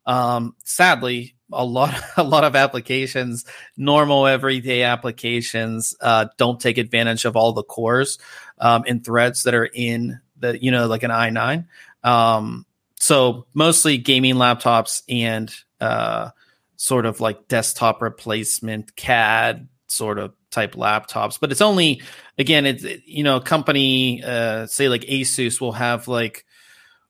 [0.05, 3.45] um, sadly, a lot a lot of applications,
[3.77, 8.19] normal everyday applications, uh, don't take advantage of all the cores
[8.59, 11.65] um, and threads that are in the you know like an i9.
[12.03, 12.65] Um,
[12.99, 16.29] so mostly gaming laptops and uh,
[16.77, 21.39] sort of like desktop replacement CAD sort of type laptops.
[21.39, 22.01] But it's only
[22.37, 26.44] again, it's you know, a company uh, say like Asus will have like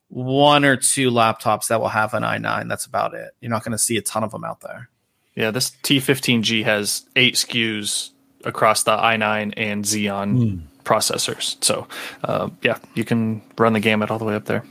[0.09, 2.69] one or two laptops that will have an i9.
[2.69, 3.31] That's about it.
[3.41, 4.89] You're not going to see a ton of them out there.
[5.35, 5.51] yeah.
[5.51, 8.11] This T fifteen G has eight SKUs
[8.43, 10.59] across the i9 and Xeon Hmm.
[10.83, 11.63] processors.
[11.63, 11.87] So,
[12.23, 14.63] uh, yeah, you can run the gamut all the way up there.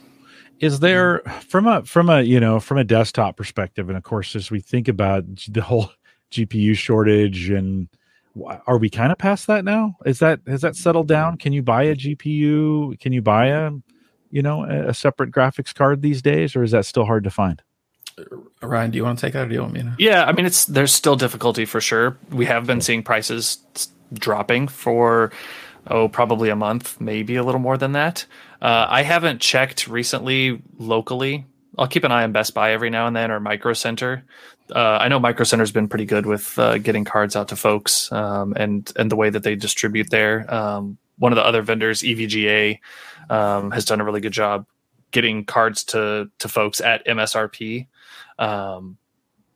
[0.60, 1.18] is there
[1.48, 4.60] from a from a you know from a desktop perspective and of course as we
[4.60, 5.90] think about the whole
[6.30, 7.88] gpu shortage and
[8.68, 11.60] are we kind of past that now is that has that settled down can you
[11.62, 13.72] buy a gpu can you buy a
[14.34, 17.30] you know a, a separate graphics card these days or is that still hard to
[17.30, 17.62] find
[18.62, 19.94] Ryan, do you want to take that or do you want me to?
[19.98, 22.16] Yeah, I mean, it's there's still difficulty for sure.
[22.30, 23.58] We have been seeing prices
[24.12, 25.32] dropping for
[25.88, 28.24] oh probably a month, maybe a little more than that.
[28.62, 31.44] Uh, I haven't checked recently locally.
[31.76, 34.22] I'll keep an eye on Best Buy every now and then or Micro Center.
[34.74, 38.10] Uh, I know Micro Center's been pretty good with uh, getting cards out to folks
[38.12, 40.52] um, and and the way that they distribute there.
[40.52, 42.78] Um, one of the other vendors, EVGA,
[43.30, 44.66] um, has done a really good job
[45.10, 47.86] getting cards to to folks at MSRP.
[48.38, 48.96] Um,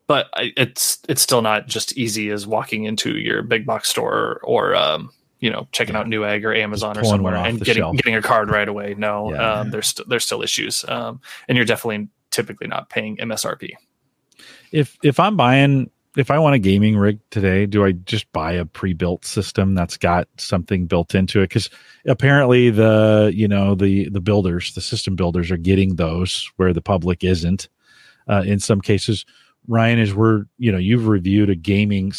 [0.06, 4.40] but I, it's it's still not just easy as walking into your big box store
[4.44, 7.96] or um, you know checking out Newegg or Amazon or somewhere and getting shelf.
[7.96, 8.94] getting a card right away.
[8.96, 9.52] No, Yeah.
[9.60, 13.72] um, there's st- there's still issues, um, and you're definitely typically not paying MSRP.
[14.72, 18.52] if if i'm buying if i want a gaming rig today do i just buy
[18.52, 21.44] a pre-built system that's got something built into it?
[21.44, 21.70] Because
[22.06, 26.82] apparently the you know the the builders the system builders are getting those where the
[26.82, 27.68] public isn't
[28.28, 29.24] uh, in some cases.
[29.68, 32.12] Ryan is we're you know you've reviewed a gaming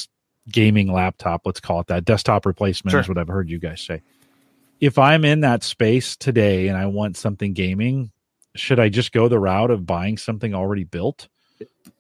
[0.50, 4.02] gaming laptop let's call it that desktop replacement is what i've heard you guys say.
[4.80, 8.12] If i'm in that space today and i want something gaming
[8.56, 11.28] should i just go the route of buying something already built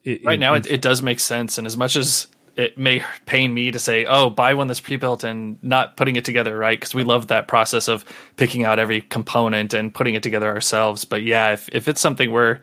[0.03, 3.01] It- right now it- it, it does make sense and as much as it may
[3.25, 6.79] pain me to say oh buy one that's pre-built and not putting it together right?
[6.79, 8.03] Because we love that process of
[8.37, 11.05] picking out every component and putting it together ourselves.
[11.05, 12.61] But yeah if, if it's something where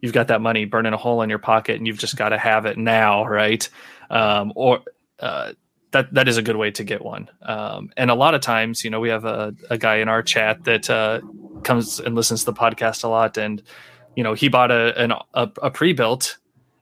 [0.00, 2.38] you've got that money burning a hole in your pocket and you've just got to
[2.38, 3.68] have it now right?
[4.10, 4.80] Um, or
[5.20, 5.52] uh,
[5.90, 7.30] that that is a good way to get one.
[7.42, 10.22] Um, and a lot of times you know we have a, a guy in our
[10.22, 11.20] chat that uh,
[11.64, 13.62] comes and listens to the podcast a lot and
[14.18, 16.38] you know he bought a an, a, a pre-built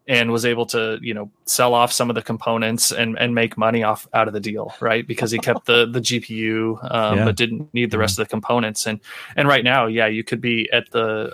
[0.09, 3.59] and was able to you know sell off some of the components and and make
[3.59, 7.25] money off out of the deal right because he kept the the gpu um, yeah.
[7.27, 9.01] but didn't need the rest of the components and
[9.37, 11.31] and right now yeah you could be at the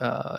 [0.00, 0.38] uh,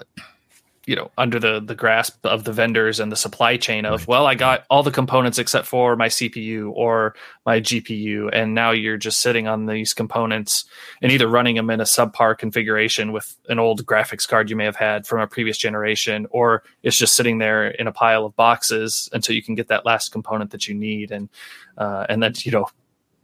[0.86, 4.26] you know under the the grasp of the vendors and the supply chain of well
[4.26, 7.16] i got all the components except for my cpu or
[7.46, 10.66] my gpu and now you're just sitting on these components
[11.02, 14.66] and either running them in a subpar configuration with an old graphics card you may
[14.66, 18.36] have had from a previous generation or it's just sitting there in a pile of
[18.36, 21.30] boxes until you can get that last component that you need and
[21.78, 22.68] uh, and then you know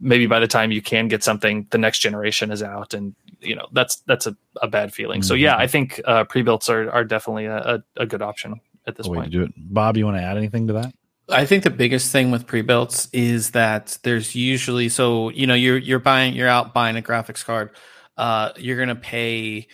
[0.00, 3.54] maybe by the time you can get something the next generation is out and you
[3.54, 5.20] know that's that's a, a bad feeling.
[5.20, 5.28] Mm-hmm.
[5.28, 9.06] So yeah, I think uh, pre-builts are are definitely a, a, good option at this
[9.06, 9.26] point.
[9.26, 9.52] To do it.
[9.56, 10.94] Bob, you want to add anything to that?
[11.28, 15.78] I think the biggest thing with pre-builts is that there's usually so you know you're
[15.78, 17.70] you're buying you're out buying a graphics card,
[18.16, 19.68] uh, you're gonna pay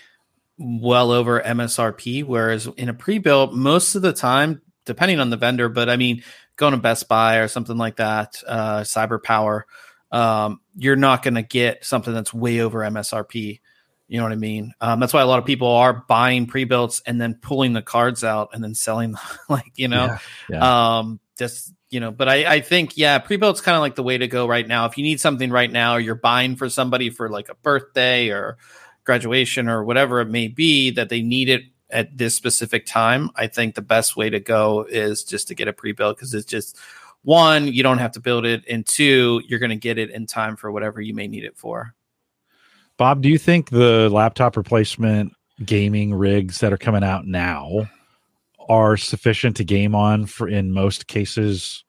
[0.59, 5.69] well over MSRP, whereas in a pre-built, most of the time, depending on the vendor,
[5.69, 6.23] but I mean,
[6.57, 9.67] going to Best Buy or something like that, uh, Cyber Power,
[10.12, 13.61] um, you're not going to get something that's way over MSRP.
[14.09, 14.73] You know what I mean?
[14.81, 18.23] Um, that's why a lot of people are buying pre-builts and then pulling the cards
[18.23, 20.99] out and then selling, them, like you know, yeah, yeah.
[20.99, 22.12] um, just you know.
[22.12, 24.87] But I, I think yeah, pre-built's kind of like the way to go right now.
[24.87, 28.29] If you need something right now, or you're buying for somebody for like a birthday
[28.29, 28.59] or
[29.05, 33.49] graduation or whatever it may be that they need it at this specific time, I
[33.49, 36.77] think the best way to go is just to get a pre-built because it's just
[37.22, 40.26] one, you don't have to build it, and two, you're going to get it in
[40.26, 41.94] time for whatever you may need it for.
[42.96, 45.33] Bob, do you think the laptop replacement
[45.64, 47.88] gaming rigs that are coming out now
[48.68, 51.85] are sufficient to game on for in most cases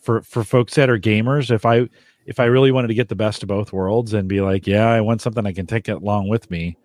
[0.00, 1.50] for for folks that are gamers?
[1.50, 1.88] If I
[2.26, 4.88] if I really wanted to get the best of both worlds and be like, yeah,
[4.88, 6.76] I want something I can take it along with me,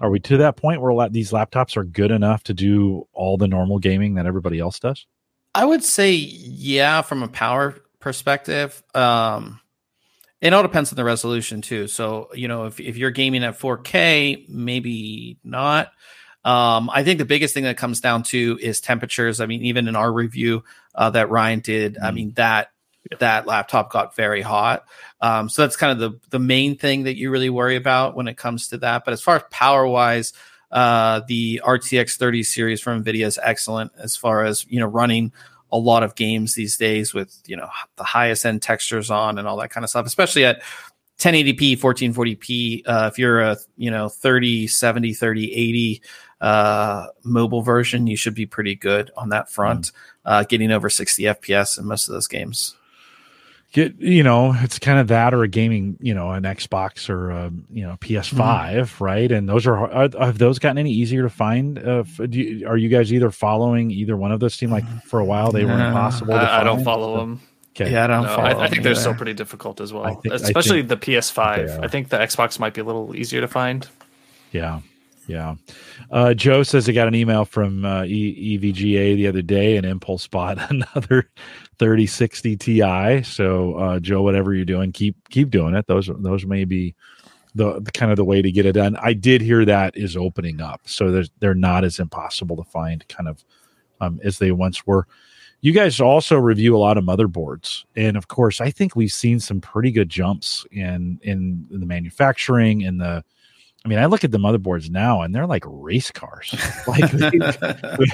[0.00, 3.48] are we to that point where these laptops are good enough to do all the
[3.48, 5.06] normal gaming that everybody else does?
[5.54, 8.82] I would say yeah, from a power perspective.
[8.94, 9.60] Um,
[10.40, 11.86] it all depends on the resolution too.
[11.86, 15.92] So you know, if if you're gaming at 4K, maybe not.
[16.42, 19.42] Um, I think the biggest thing that comes down to is temperatures.
[19.42, 22.02] I mean, even in our review uh, that Ryan did, mm.
[22.02, 22.70] I mean that
[23.18, 24.84] that laptop got very hot.
[25.20, 28.28] Um, so that's kind of the the main thing that you really worry about when
[28.28, 29.04] it comes to that.
[29.04, 30.32] But as far as power wise,
[30.70, 35.32] uh, the RTX 30 series from NVIDIA is excellent as far as you know running
[35.72, 39.46] a lot of games these days with you know the highest end textures on and
[39.46, 40.62] all that kind of stuff, especially at
[41.18, 42.82] 1080p, 1440p.
[42.86, 46.02] Uh, if you're a you know 30, 70, 30, 80
[46.40, 49.92] uh, mobile version, you should be pretty good on that front, mm.
[50.24, 52.76] uh, getting over 60 FPS in most of those games
[53.72, 57.30] get you know it's kind of that or a gaming you know an xbox or
[57.30, 59.04] a, you know ps5 mm-hmm.
[59.04, 59.30] right?
[59.30, 61.78] And those are, are, have those gotten any easier to find?
[61.78, 64.54] Uh, you, are you guys either following either one of those?
[64.54, 67.40] Seem like for a while they were impossible I, I, don't follow them.
[67.70, 67.92] Okay.
[67.92, 70.34] yeah i don't no, follow I, I think they're still pretty difficult as well think,
[70.34, 73.88] especially the ps5 i think the xbox might be a little easier to find.
[74.50, 74.80] Yeah
[75.30, 75.54] yeah.
[76.10, 79.84] Uh, Joe says he got an email from uh, e- EVGA the other day, an
[79.84, 81.30] Impulse bought another
[81.80, 83.22] 3060 Ti.
[83.22, 85.86] So, uh, Joe, whatever you're doing, keep keep doing it.
[85.86, 86.94] Those those may be
[87.54, 88.96] the, the, kind of the way to get it done.
[88.96, 93.28] I did hear that is opening up, so they're not as impossible to find, kind
[93.28, 93.42] of
[94.00, 95.06] um, as they once were.
[95.62, 99.40] You guys also review a lot of motherboards, and of course, I think we've seen
[99.40, 103.24] some pretty good jumps in in, in the manufacturing and the
[103.84, 106.54] I mean, I look at the motherboards now and they're like race cars.
[106.86, 107.10] like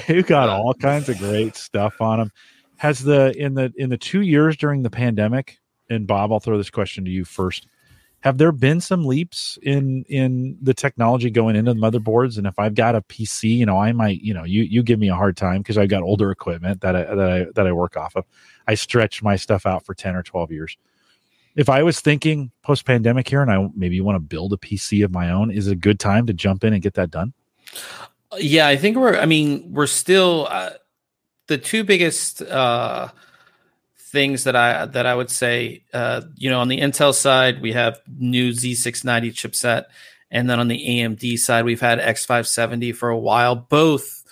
[0.07, 2.31] they've, got all kinds of great stuff on them.
[2.77, 5.59] Has the in the in the two years during the pandemic,
[5.89, 7.67] and Bob, I'll throw this question to you first.
[8.21, 12.37] Have there been some leaps in in the technology going into the motherboards?
[12.37, 14.99] And if I've got a PC, you know, I might, you know, you you give
[14.99, 17.71] me a hard time because I've got older equipment that I that I that I
[17.71, 18.25] work off of.
[18.67, 20.77] I stretch my stuff out for ten or twelve years
[21.57, 25.03] if I was thinking post pandemic here and I maybe want to build a PC
[25.03, 27.33] of my own, is it a good time to jump in and get that done?
[28.37, 30.71] Yeah, I think we're, I mean, we're still, uh,
[31.47, 33.09] the two biggest uh,
[33.97, 37.73] things that I that I would say, uh, you know, on the Intel side, we
[37.73, 39.85] have new Z690 chipset,
[40.29, 43.55] and then on the AMD side, we've had X570 for a while.
[43.55, 44.23] Both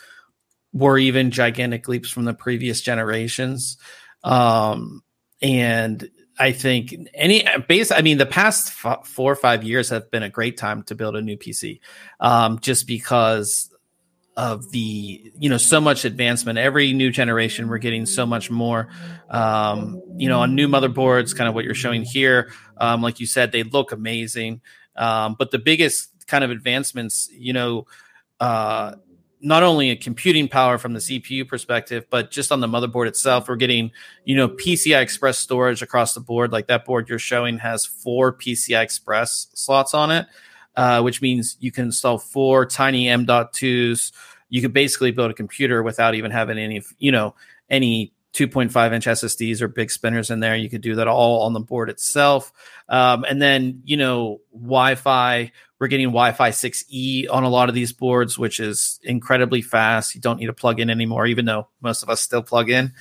[0.73, 3.77] were even gigantic leaps from the previous generations,
[4.23, 5.03] um,
[5.41, 7.91] and I think any base.
[7.91, 10.95] I mean, the past f- four or five years have been a great time to
[10.95, 11.79] build a new PC,
[12.19, 13.69] um, just because
[14.37, 16.59] of the you know so much advancement.
[16.59, 18.89] Every new generation, we're getting so much more.
[19.29, 22.51] Um, you know, on new motherboards, kind of what you're showing here.
[22.77, 24.61] Um, like you said, they look amazing.
[24.95, 27.85] Um, but the biggest kind of advancements, you know,
[28.39, 28.95] uh,
[29.41, 33.47] not only a computing power from the CPU perspective, but just on the motherboard itself,
[33.47, 33.91] we're getting,
[34.23, 36.51] you know, PCI Express storage across the board.
[36.51, 40.25] Like that board you're showing has four PCI Express slots on it,
[40.75, 44.11] uh, which means you can install four tiny M.2s.
[44.49, 47.35] You could basically build a computer without even having any, you know,
[47.69, 50.55] any 2.5 inch SSDs or big spinners in there.
[50.55, 52.51] You could do that all on the board itself.
[52.89, 57.69] Um, and then, you know, Wi Fi, we're getting Wi Fi 6E on a lot
[57.69, 60.15] of these boards, which is incredibly fast.
[60.15, 62.93] You don't need to plug in anymore, even though most of us still plug in.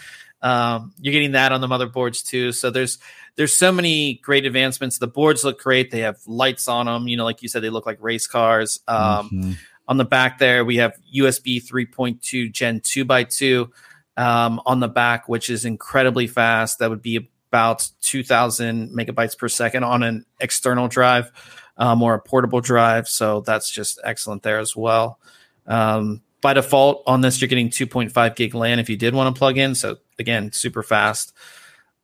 [0.45, 2.53] Um, you're getting that on the motherboards too.
[2.53, 2.99] So there's
[3.37, 4.99] there's so many great advancements.
[4.99, 5.91] The boards look great.
[5.91, 7.09] They have lights on them.
[7.09, 8.81] You know, like you said, they look like race cars.
[8.87, 9.53] Um, mm-hmm.
[9.89, 13.71] On the back there, we have USB 3.2 Gen 2x2
[14.17, 16.79] um, on the back, which is incredibly fast.
[16.79, 21.31] That would be about 2,000 megabytes per second on an external drive
[21.77, 23.09] um, or a portable drive.
[23.09, 25.19] So that's just excellent there as well.
[25.67, 29.39] Um, by default, on this, you're getting 2.5 gig LAN if you did want to
[29.39, 29.75] plug in.
[29.75, 31.33] So again, super fast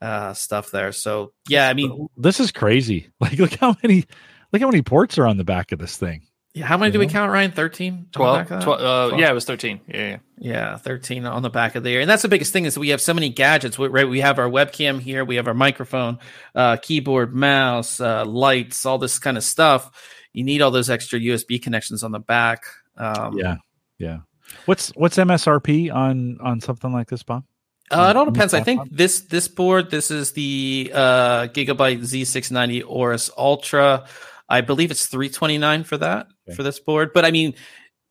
[0.00, 0.92] uh, stuff there.
[0.92, 3.08] So yeah, I mean, this is crazy.
[3.20, 4.06] Like, look how many,
[4.52, 6.22] look how many ports are on the back of this thing.
[6.52, 7.06] Yeah, how many you do know?
[7.06, 7.52] we count, Ryan?
[7.52, 8.08] 13?
[8.10, 8.46] 12?
[8.48, 9.20] 12, uh, 12?
[9.20, 9.80] Yeah, it was 13.
[9.86, 10.16] Yeah, yeah.
[10.38, 12.00] Yeah, 13 on the back of there.
[12.00, 13.78] And that's the biggest thing is we have so many gadgets.
[13.78, 16.18] We, right, we have our webcam here, we have our microphone,
[16.54, 19.92] uh, keyboard, mouse, uh, lights, all this kind of stuff.
[20.32, 22.64] You need all those extra USB connections on the back.
[22.96, 23.56] Um, yeah,
[23.98, 24.18] yeah.
[24.64, 27.44] What's what's MSRP on on something like this, Bob?
[27.90, 28.54] Uh, it all depends.
[28.54, 34.06] I think this this board, this is the uh, Gigabyte Z690 Aorus Ultra.
[34.48, 36.56] I believe it's 329 for that okay.
[36.56, 37.12] for this board.
[37.12, 37.54] But I mean,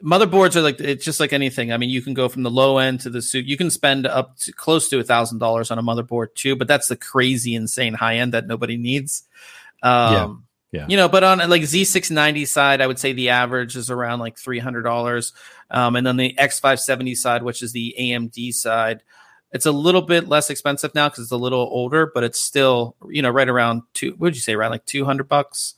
[0.03, 1.71] motherboards are like it's just like anything.
[1.71, 3.45] I mean, you can go from the low end to the suit.
[3.45, 6.67] You can spend up to close to a thousand dollars on a motherboard too, but
[6.67, 9.23] that's the crazy, insane high end that nobody needs.
[9.81, 10.35] Um, yeah.
[10.71, 10.85] Yeah.
[10.87, 14.35] You know, but on like Z690 side, I would say the average is around like
[14.35, 15.33] $300.
[15.71, 19.01] Um, and then the X570 side, which is the AMD side,
[19.51, 22.95] it's a little bit less expensive now because it's a little older, but it's still,
[23.09, 25.75] you know, right around two, what would you say, around like 200 bucks?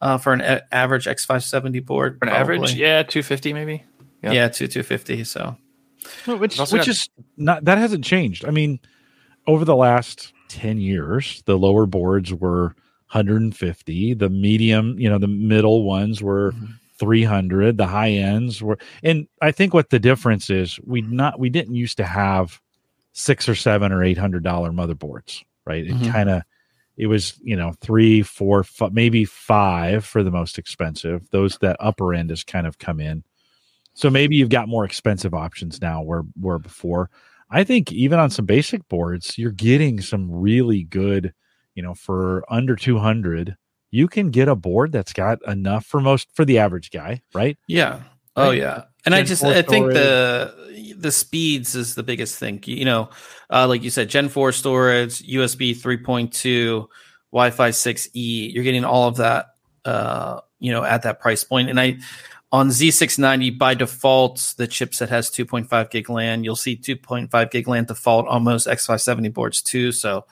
[0.00, 2.18] uh, for an a- average X570 board.
[2.18, 2.56] For an probably.
[2.56, 3.84] average, yeah, 250 maybe.
[4.22, 5.24] Yeah, yeah two 250.
[5.24, 5.56] So,
[6.26, 8.44] well, which which got- is not that hasn't changed.
[8.44, 8.78] I mean,
[9.46, 12.74] over the last 10 years, the lower boards were
[13.10, 14.14] 150.
[14.14, 16.52] The medium, you know, the middle ones were.
[16.52, 16.64] Mm-hmm.
[16.98, 21.48] 300 the high ends were and i think what the difference is we not we
[21.48, 22.60] didn't used to have
[23.18, 25.86] six or seven or eight hundred dollar motherboards right?
[25.86, 26.10] It mm-hmm.
[26.10, 26.42] kind of
[26.96, 31.28] it was you know three four five, maybe five for the most expensive.
[31.30, 33.22] Those that upper end has kind of come in.
[33.94, 37.10] So maybe you've got more expensive options now where where before.
[37.50, 41.32] I think even on some basic boards you're getting some really good
[41.74, 43.56] you know for under 200
[43.90, 47.56] you can get a board that's got enough for most for the average guy right?
[47.68, 48.00] Yeah
[48.38, 48.58] oh right?
[48.58, 52.62] yeah and Gen I just I think the the speeds is the biggest thing.
[52.66, 53.10] You know,
[53.50, 56.88] uh, like you said, Gen four storage, USB three point two,
[57.32, 58.50] Wi Fi six E.
[58.52, 59.54] You're getting all of that.
[59.84, 61.68] Uh, you know, at that price point.
[61.68, 61.98] point, and I
[62.50, 66.44] on Z690 by default, the chipset has 2.5 gig LAN.
[66.44, 69.92] You'll see 2.5 gig LAN default on most X570 boards too.
[69.92, 70.24] So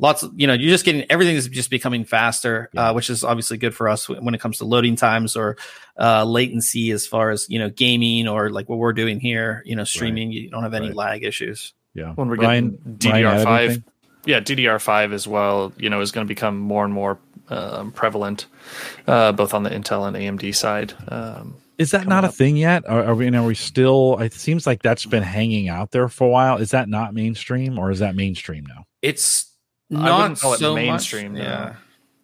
[0.00, 2.88] lots of you know you're just getting everything is just becoming faster yeah.
[2.88, 5.56] uh, which is obviously good for us when it comes to loading times or
[5.98, 9.76] uh, latency as far as you know gaming or like what we're doing here you
[9.76, 10.36] know streaming right.
[10.36, 10.96] you don't have any right.
[10.96, 13.82] lag issues yeah when we're Ryan, getting ddr5
[14.24, 18.46] yeah ddr5 as well you know is going to become more and more um, prevalent
[19.06, 22.30] uh, both on the intel and amd side um, is that not up.
[22.30, 22.86] a thing yet?
[22.86, 23.34] Are, are, we?
[23.34, 24.18] Are we still?
[24.18, 26.58] It seems like that's been hanging out there for a while.
[26.58, 28.84] Is that not mainstream, or is that mainstream now?
[29.00, 29.49] It's
[29.90, 31.32] not so it mainstream.
[31.32, 31.74] Much, yeah.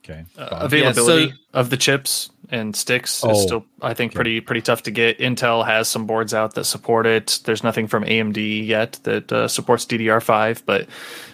[0.09, 0.25] Okay.
[0.39, 4.17] Uh, availability yeah, so, of the chips and sticks oh, is still, I think, okay.
[4.17, 5.19] pretty pretty tough to get.
[5.19, 7.41] Intel has some boards out that support it.
[7.45, 10.87] There's nothing from AMD yet that uh, supports DDR5, but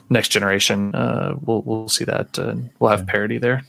[0.09, 2.39] next generation, uh, we'll we'll see that.
[2.39, 3.63] Uh, we'll have parity there.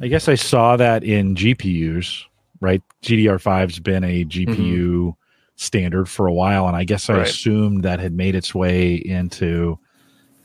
[0.00, 2.24] I guess I saw that in GPUs.
[2.60, 5.10] Right, GDR5's been a GPU mm-hmm.
[5.54, 7.26] standard for a while, and I guess I right.
[7.26, 9.78] assumed that had made its way into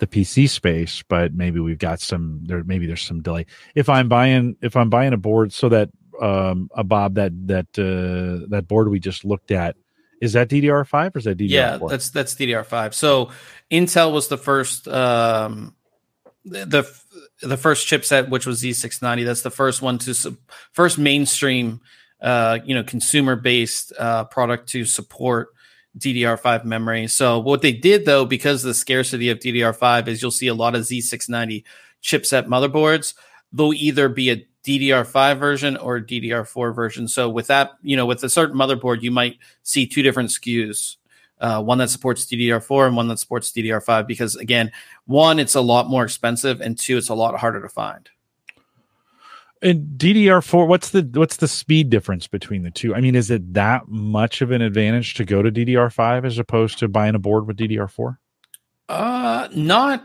[0.03, 2.63] the PC space, but maybe we've got some there.
[2.63, 3.45] Maybe there's some delay.
[3.75, 5.89] If I'm buying, if I'm buying a board, so that
[6.21, 9.75] um, a Bob that that uh, that board we just looked at
[10.21, 11.49] is that DDR5 or is that DDR4?
[11.49, 12.93] Yeah, that's that's DDR5.
[12.93, 13.31] So
[13.71, 15.75] Intel was the first um,
[16.43, 16.89] the
[17.41, 19.25] the first chipset, which was Z690.
[19.25, 20.37] That's the first one to
[20.73, 21.81] first mainstream,
[22.21, 25.49] uh, you know, consumer based uh, product to support
[25.97, 27.07] DDR5 memory.
[27.07, 30.53] So what they did though, because of the scarcity of DDR5, is you'll see a
[30.53, 31.63] lot of Z690
[32.01, 33.13] chipset motherboards.
[33.51, 37.07] They'll either be a DDR5 version or DDR4 version.
[37.07, 40.97] So with that, you know, with a certain motherboard, you might see two different SKUs.
[41.39, 44.71] Uh, one that supports DDR4 and one that supports DDR5 because again,
[45.05, 48.09] one it's a lot more expensive and two it's a lot harder to find.
[49.63, 52.93] And DDR4, what's the what's the speed difference between the two?
[52.93, 56.79] I mean, is it that much of an advantage to go to DDR5 as opposed
[56.79, 58.17] to buying a board with DDR4?
[58.89, 60.03] Uh, not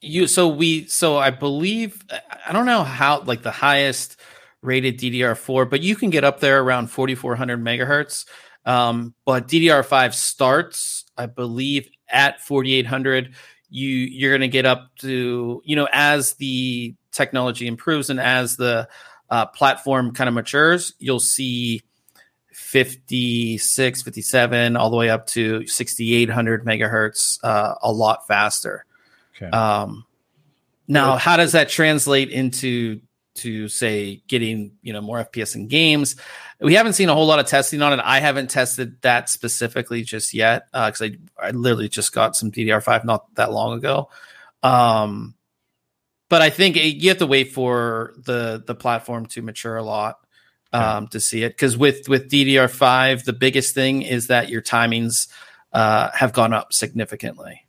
[0.00, 0.26] you.
[0.26, 2.02] So we, so I believe
[2.46, 4.18] I don't know how like the highest
[4.62, 8.24] rated DDR4, but you can get up there around 4400 megahertz.
[8.64, 13.34] Um, but DDR5 starts, I believe, at 4800.
[13.68, 18.56] You you're going to get up to you know as the technology improves and as
[18.56, 18.88] the
[19.30, 21.82] uh, platform kind of matures, you'll see
[22.52, 28.84] 56, 57, all the way up to 6800 megahertz uh, a lot faster.
[29.36, 29.50] Okay.
[29.50, 30.04] Um,
[30.86, 33.00] now, how does that translate into
[33.36, 36.16] to say getting you know more FPS in games?
[36.60, 38.00] We haven't seen a whole lot of testing on it.
[38.04, 41.08] I haven't tested that specifically just yet because uh,
[41.40, 44.10] I I literally just got some DDR5 not that long ago.
[44.62, 45.33] Um,
[46.28, 49.82] but I think it, you have to wait for the the platform to mature a
[49.82, 50.18] lot
[50.72, 51.50] um, to see it.
[51.50, 55.28] Because with with DDR5, the biggest thing is that your timings
[55.72, 57.66] uh, have gone up significantly.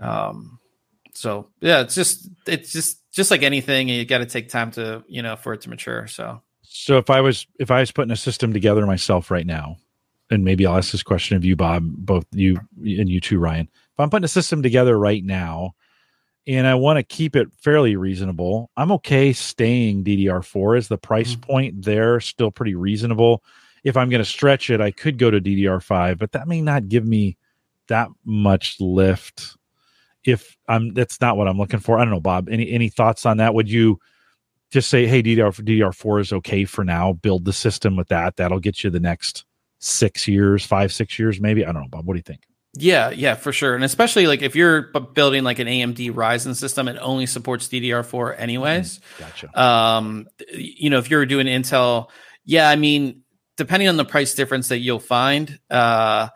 [0.00, 0.58] Um,
[1.14, 5.02] so yeah, it's just it's just just like anything, you got to take time to
[5.08, 6.06] you know for it to mature.
[6.06, 9.76] So so if I was if I was putting a system together myself right now,
[10.30, 13.68] and maybe I'll ask this question of you, Bob, both you and you too, Ryan.
[13.72, 15.74] If I'm putting a system together right now
[16.48, 18.70] and I want to keep it fairly reasonable.
[18.74, 21.42] I'm okay staying DDR4 as the price mm-hmm.
[21.42, 23.44] point there, still pretty reasonable.
[23.84, 26.88] If I'm going to stretch it, I could go to DDR5, but that may not
[26.88, 27.36] give me
[27.88, 29.56] that much lift.
[30.24, 31.98] If I'm, that's not what I'm looking for.
[31.98, 32.48] I don't know, Bob.
[32.48, 33.54] Any any thoughts on that?
[33.54, 34.00] Would you
[34.70, 37.12] just say, hey, DDR DDR4 is okay for now?
[37.12, 38.36] Build the system with that.
[38.36, 39.44] That'll get you the next
[39.78, 41.64] six years, five, six years, maybe.
[41.64, 42.06] I don't know, Bob.
[42.06, 42.47] What do you think?
[42.80, 43.74] Yeah, yeah, for sure.
[43.74, 48.38] And especially like if you're building like an AMD Ryzen system, it only supports DDR4
[48.38, 48.98] anyways.
[48.98, 49.60] Mm, gotcha.
[49.60, 52.08] Um, you know, if you're doing Intel,
[52.44, 53.22] yeah, I mean,
[53.56, 56.28] depending on the price difference that you'll find, uh,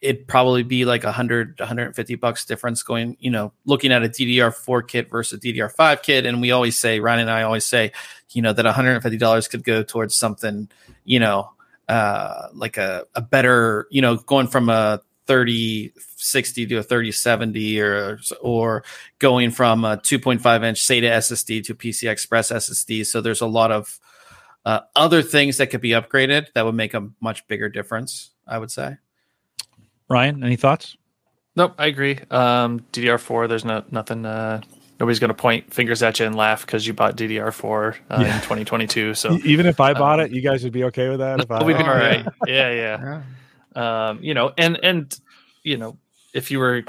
[0.00, 4.86] it'd probably be like 100 150 bucks difference going you know looking at a ddr4
[4.86, 7.90] kit versus ddr5 kit and we always say ryan and i always say
[8.32, 10.68] you know that 150 dollars could go towards something
[11.04, 11.50] you know
[11.88, 17.12] uh like a, a better you know going from a 30 60 to a 30
[17.12, 18.84] 70 or or
[19.18, 23.06] going from a 2.5 inch SATA SSD to PCI Express SSD.
[23.06, 23.98] So there's a lot of
[24.64, 28.30] uh, other things that could be upgraded that would make a much bigger difference.
[28.46, 28.98] I would say.
[30.08, 30.96] Ryan, any thoughts?
[31.56, 32.18] Nope, I agree.
[32.30, 34.26] Um, DDR4, there's no nothing.
[34.26, 34.60] Uh,
[34.98, 38.34] nobody's going to point fingers at you and laugh because you bought DDR4 uh, yeah.
[38.34, 39.14] in 2022.
[39.14, 41.40] So even if I bought um, it, you guys would be okay with that.
[41.44, 42.26] If I, we'd be all right.
[42.46, 43.22] Yeah, yeah.
[43.74, 45.18] Um, you know, and and
[45.62, 45.96] you know,
[46.32, 46.84] if you were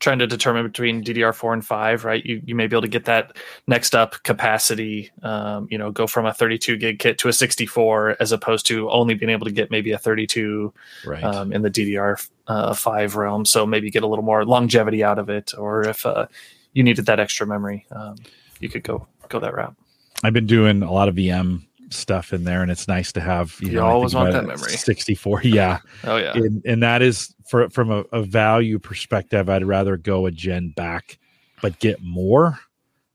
[0.00, 2.24] trying to determine between DDR4 and 5, right?
[2.24, 6.06] You you may be able to get that next up capacity, um, you know, go
[6.06, 9.52] from a 32 gig kit to a 64 as opposed to only being able to
[9.52, 10.72] get maybe a 32
[11.04, 11.24] right.
[11.24, 13.44] um, in the DDR5 uh, realm.
[13.44, 16.26] So maybe get a little more longevity out of it, or if uh,
[16.72, 18.16] you needed that extra memory, um,
[18.60, 19.74] you could go go that route.
[20.22, 23.56] I've been doing a lot of VM stuff in there, and it's nice to have.
[23.60, 24.72] You, you know, always want that memory.
[24.72, 25.78] Sixty four, yeah.
[26.04, 29.48] Oh yeah, and, and that is for from a, a, value perspective.
[29.48, 31.18] I'd rather go a gen back,
[31.62, 32.58] but get more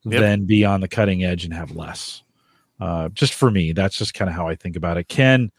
[0.04, 0.22] yep.
[0.22, 2.24] than be on the cutting edge and have less.
[2.80, 5.08] Uh, just for me, that's just kind of how I think about it.
[5.08, 5.52] Ken.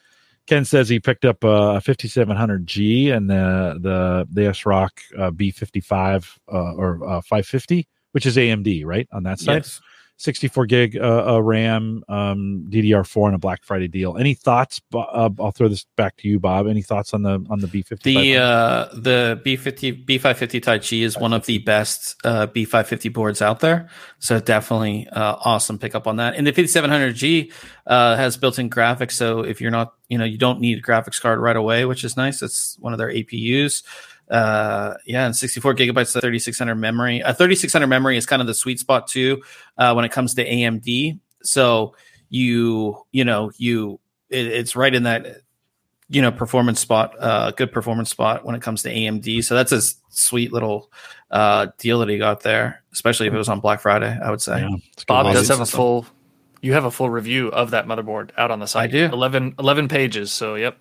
[0.47, 6.75] Ken says he picked up a 5700G and the the the ASRock uh, B55 uh,
[6.75, 9.63] or uh, 550, which is AMD, right on that side.
[9.63, 9.81] Yes.
[10.17, 14.17] 64 gig uh, uh, RAM, um, DDR4, and a Black Friday deal.
[14.17, 14.81] Any thoughts?
[14.95, 16.69] Uh, I'll throw this back to you, Bob.
[16.69, 18.03] Any thoughts on the on the B50?
[18.03, 23.61] The uh, the B50 B550 Taichi is one of the best uh, B550 boards out
[23.61, 23.89] there.
[24.21, 26.35] So definitely uh, awesome pickup on that.
[26.37, 27.53] And the 5700G
[27.87, 29.13] uh, has built-in graphics.
[29.13, 32.05] So if you're not, you know, you don't need a graphics card right away, which
[32.05, 32.41] is nice.
[32.41, 33.83] It's one of their APUs
[34.31, 37.21] uh yeah and 64 gigabytes of 3600 memory.
[37.21, 39.43] A uh, 3600 memory is kind of the sweet spot too
[39.77, 41.95] uh when it comes to amd so
[42.31, 44.01] you you know you
[44.31, 45.43] it, it's right in that
[46.09, 49.73] you know performance spot uh good performance spot when it comes to amd so that's
[49.73, 50.91] a sweet little
[51.31, 54.43] uh deal that he got there especially if it was on black friday i would
[54.43, 54.61] say.
[54.61, 56.07] Yeah, bob does have a full
[56.63, 58.85] you have a full review of that motherboard out on the site.
[58.85, 59.05] i do.
[59.13, 60.79] 11 11 pages so yep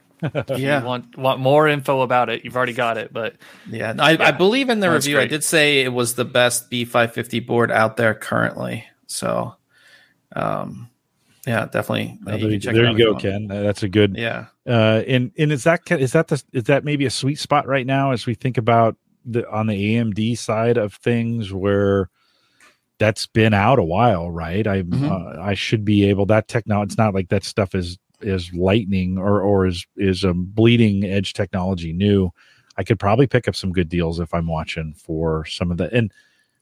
[0.57, 0.83] yeah.
[0.83, 3.11] want want more info about it, you've already got it.
[3.11, 3.35] But
[3.69, 4.27] yeah, I, yeah.
[4.27, 5.17] I believe in the That's review.
[5.17, 5.25] Great.
[5.25, 8.85] I did say it was the best B550 board out there currently.
[9.07, 9.55] So,
[10.35, 10.89] um,
[11.45, 12.17] Yeah, definitely.
[12.25, 13.51] Uh, there you, there you go, Ken.
[13.51, 14.15] Uh, that's a good.
[14.15, 14.45] Yeah.
[14.65, 17.85] Uh, and and is that is that the is that maybe a sweet spot right
[17.85, 18.95] now as we think about
[19.25, 22.09] the on the AMD side of things where
[22.97, 24.65] that's been out a while, right?
[24.65, 25.11] I mm-hmm.
[25.11, 26.91] uh, I should be able that technology.
[26.91, 31.33] It's not like that stuff is is lightning or or is is a bleeding edge
[31.33, 32.31] technology new.
[32.77, 35.93] I could probably pick up some good deals if I'm watching for some of the
[35.93, 36.11] and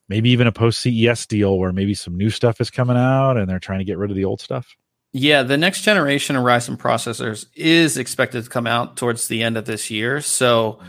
[0.09, 3.49] maybe even a post CES deal where maybe some new stuff is coming out and
[3.49, 4.76] they're trying to get rid of the old stuff.
[5.14, 9.57] Yeah, the next generation of Ryzen processors is expected to come out towards the end
[9.57, 10.22] of this year.
[10.22, 10.80] So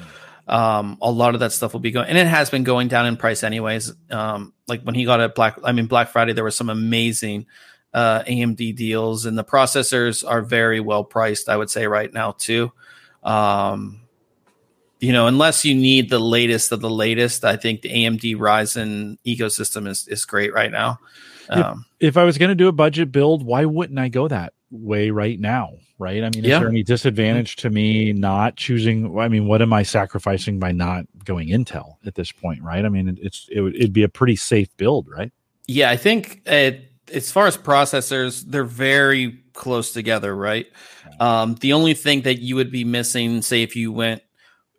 [0.47, 3.07] um, a lot of that stuff will be going, and it has been going down
[3.07, 3.93] in price anyways.
[4.11, 7.47] Um, like when he got it Black, I mean Black Friday, there was some amazing
[7.95, 11.49] uh, AMD deals, and the processors are very well priced.
[11.49, 12.73] I would say right now too.
[13.23, 14.01] Um,
[15.03, 19.19] you know, unless you need the latest of the latest, I think the AMD Ryzen
[19.27, 21.01] ecosystem is is great right now.
[21.49, 24.29] Um, if, if, I was going to do a budget build, why wouldn't I go
[24.29, 25.73] that way right now?
[25.99, 26.23] Right?
[26.23, 26.55] I mean, yeah.
[26.55, 29.19] is there any disadvantage to me not choosing?
[29.19, 32.63] I mean, what am I sacrificing by not going Intel at this point?
[32.63, 32.85] Right?
[32.85, 35.33] I mean, it's it would it'd be a pretty safe build, right?
[35.67, 40.67] Yeah, I think it, as far as processors, they're very close together, right?
[41.21, 44.23] Um, the only thing that you would be missing, say, if you went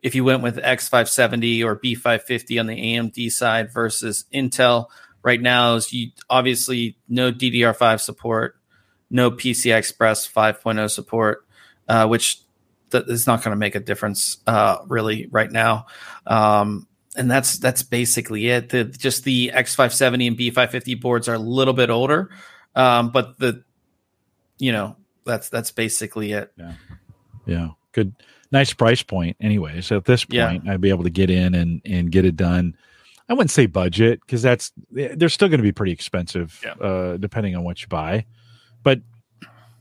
[0.02, 4.88] if you went with X570 or B550 on the AMD side versus Intel
[5.24, 8.58] right now is you obviously no DDR5 support,
[9.10, 11.46] no PCI Express 5.0 support,
[11.88, 12.42] uh, which
[12.92, 15.86] th- is not going to make a difference uh, really right now.
[16.28, 18.70] Um, and that's that's basically it.
[18.70, 22.30] The, just the X570 and B550 boards are a little bit older,
[22.76, 23.64] um, but the
[24.60, 24.96] you know
[25.26, 26.52] that's that's basically it.
[26.58, 26.74] Yeah,
[27.46, 28.14] yeah, good
[28.52, 29.82] nice price point anyway.
[29.82, 30.74] So at this point, yeah.
[30.74, 32.76] I'd be able to get in and and get it done.
[33.30, 36.74] I wouldn't say budget because that's they're still going to be pretty expensive, yeah.
[36.74, 38.26] uh, depending on what you buy.
[38.84, 39.02] But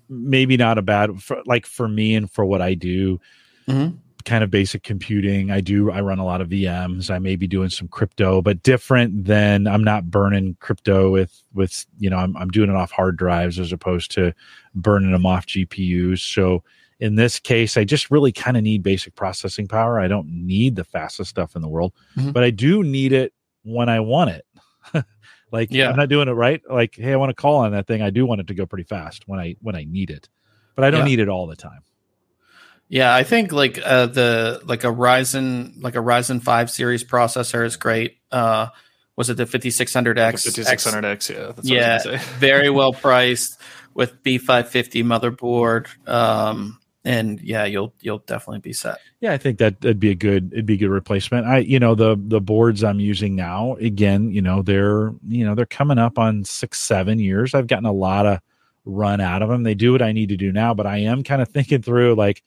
[0.08, 3.20] maybe not a bad for, like for me and for what I do.
[3.68, 3.96] Mm-hmm.
[4.24, 5.50] Kind of basic computing.
[5.50, 5.90] I do.
[5.90, 7.10] I run a lot of VMs.
[7.10, 11.86] I may be doing some crypto, but different than I'm not burning crypto with with
[11.98, 14.32] you know I'm I'm doing it off hard drives as opposed to
[14.74, 16.20] burning them off GPUs.
[16.20, 16.62] So
[17.00, 19.98] in this case, I just really kind of need basic processing power.
[19.98, 22.30] I don't need the fastest stuff in the world, mm-hmm.
[22.30, 23.32] but I do need it
[23.64, 24.46] when I want it.
[25.52, 25.90] like yeah.
[25.90, 26.62] I'm not doing it right.
[26.70, 28.02] Like, hey, I want to call on that thing.
[28.02, 30.28] I do want it to go pretty fast when I when I need it.
[30.74, 31.06] But I don't yeah.
[31.06, 31.82] need it all the time.
[32.92, 37.64] Yeah, I think like uh, the like a Ryzen like a Ryzen 5 series processor
[37.64, 38.18] is great.
[38.30, 38.66] Uh
[39.16, 40.14] was it the 5600X?
[40.14, 41.98] 5600X, yeah.
[42.04, 43.58] yeah, very well priced
[43.94, 45.86] with B550 motherboard.
[46.06, 48.98] Um, and yeah, you'll you'll definitely be set.
[49.20, 51.46] Yeah, I think that that'd be a good it'd be a good replacement.
[51.46, 55.54] I you know the the boards I'm using now again, you know they're you know
[55.54, 57.54] they're coming up on six seven years.
[57.54, 58.40] I've gotten a lot of
[58.84, 59.62] run out of them.
[59.62, 62.14] They do what I need to do now, but I am kind of thinking through
[62.16, 62.42] like,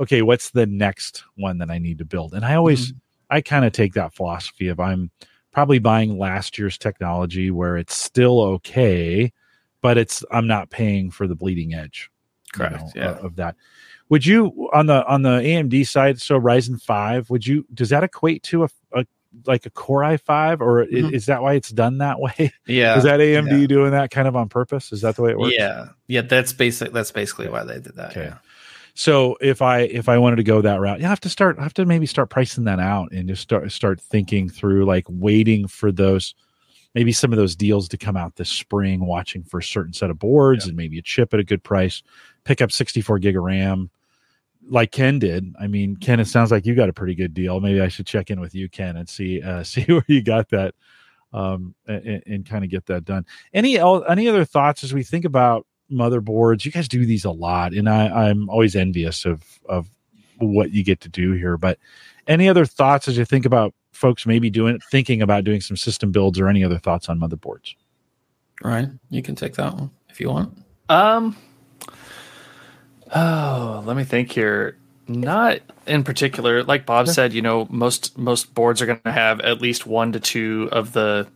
[0.00, 2.34] okay, what's the next one that I need to build?
[2.34, 2.98] And I always mm-hmm.
[3.30, 5.10] I kind of take that philosophy of I'm
[5.52, 9.32] probably buying last year's technology where it's still okay,
[9.82, 12.10] but it's I'm not paying for the bleeding edge.
[12.52, 12.94] Correct.
[12.94, 13.26] You know, yeah.
[13.26, 13.56] Of that
[14.08, 16.20] would you on the on the AMD side?
[16.20, 19.06] So Ryzen five, would you does that equate to a, a
[19.46, 20.96] like a Core i5, or mm-hmm.
[20.96, 22.52] is, is, that why it's done that way?
[22.66, 23.66] Yeah, is that AMD yeah.
[23.66, 24.92] doing that kind of on purpose?
[24.92, 25.54] Is that the way it works?
[25.56, 26.92] Yeah, yeah, that's basic.
[26.92, 28.10] That's basically why they did that.
[28.10, 28.24] Okay.
[28.24, 28.38] Yeah.
[28.98, 31.62] So if I if I wanted to go that route, you have to start I
[31.62, 35.68] have to maybe start pricing that out and just start start thinking through like waiting
[35.68, 36.34] for those
[36.96, 40.10] maybe some of those deals to come out this spring, watching for a certain set
[40.10, 40.70] of boards yeah.
[40.70, 42.02] and maybe a chip at a good price,
[42.42, 43.88] pick up 64 gig of RAM,
[44.68, 45.54] like Ken did.
[45.60, 47.60] I mean, Ken, it sounds like you got a pretty good deal.
[47.60, 50.48] Maybe I should check in with you, Ken, and see uh, see where you got
[50.48, 50.74] that,
[51.32, 53.26] um, and, and kind of get that done.
[53.54, 56.64] Any any other thoughts as we think about motherboards?
[56.64, 59.90] You guys do these a lot, and I, I'm always envious of of
[60.38, 61.56] what you get to do here.
[61.56, 61.78] But
[62.26, 66.12] any other thoughts as you think about folks maybe doing thinking about doing some system
[66.12, 67.74] builds or any other thoughts on motherboards?
[68.62, 70.56] Ryan, you can take that one if you want.
[70.88, 71.36] Um,
[73.14, 74.76] Oh, let me think here.
[75.06, 76.62] Not in particular.
[76.62, 77.12] Like Bob yeah.
[77.12, 80.68] said, you know, most most boards are going to have at least one to two
[80.70, 81.26] of the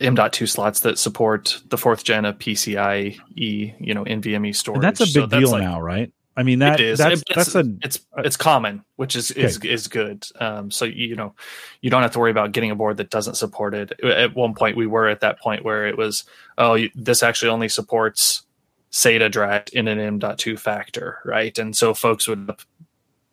[0.00, 4.76] M.2 slots that support the fourth gen of PCIe, you know, NVMe storage.
[4.76, 6.12] And that's a big so deal like, now, right?
[6.38, 6.98] I mean that is.
[6.98, 9.42] That's, it's, that's a it's it's common, which is okay.
[9.42, 10.24] is is good.
[10.38, 11.34] Um, so you know,
[11.80, 13.92] you don't have to worry about getting a board that doesn't support it.
[14.04, 16.22] At one point, we were at that point where it was,
[16.56, 18.44] oh, this actually only supports
[18.92, 21.58] SATA drive in an M.2 factor, right?
[21.58, 22.48] And so folks would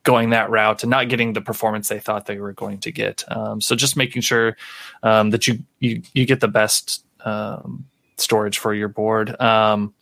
[0.05, 3.25] going that route and not getting the performance they thought they were going to get.
[3.27, 4.55] Um, so just making sure
[5.03, 7.85] um, that you, you you get the best um,
[8.17, 9.39] storage for your board.
[9.41, 9.93] Um,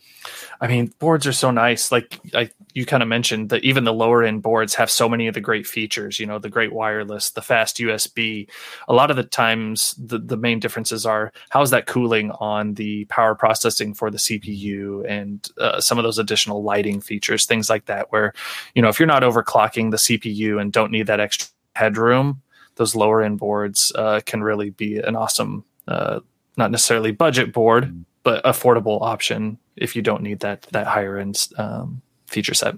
[0.64, 1.92] I mean, boards are so nice.
[1.92, 5.28] Like I, you kind of mentioned that even the lower end boards have so many
[5.28, 6.22] of the great features.
[6.22, 8.50] You know, the great wireless, the fast USB.
[8.88, 13.04] A lot of the times, the the main differences are how's that cooling on the
[13.06, 17.88] power processing for the CPU and uh, some of those additional lighting features, things like
[17.88, 18.10] that.
[18.14, 18.32] Where,
[18.74, 22.42] you know, if you're not overclocking the CPU and don't need that extra headroom,
[22.76, 26.22] those lower end boards uh, can really be an awesome, uh,
[26.56, 28.06] not necessarily budget board, mm.
[28.24, 32.76] But affordable option if you don't need that that higher end um, feature set.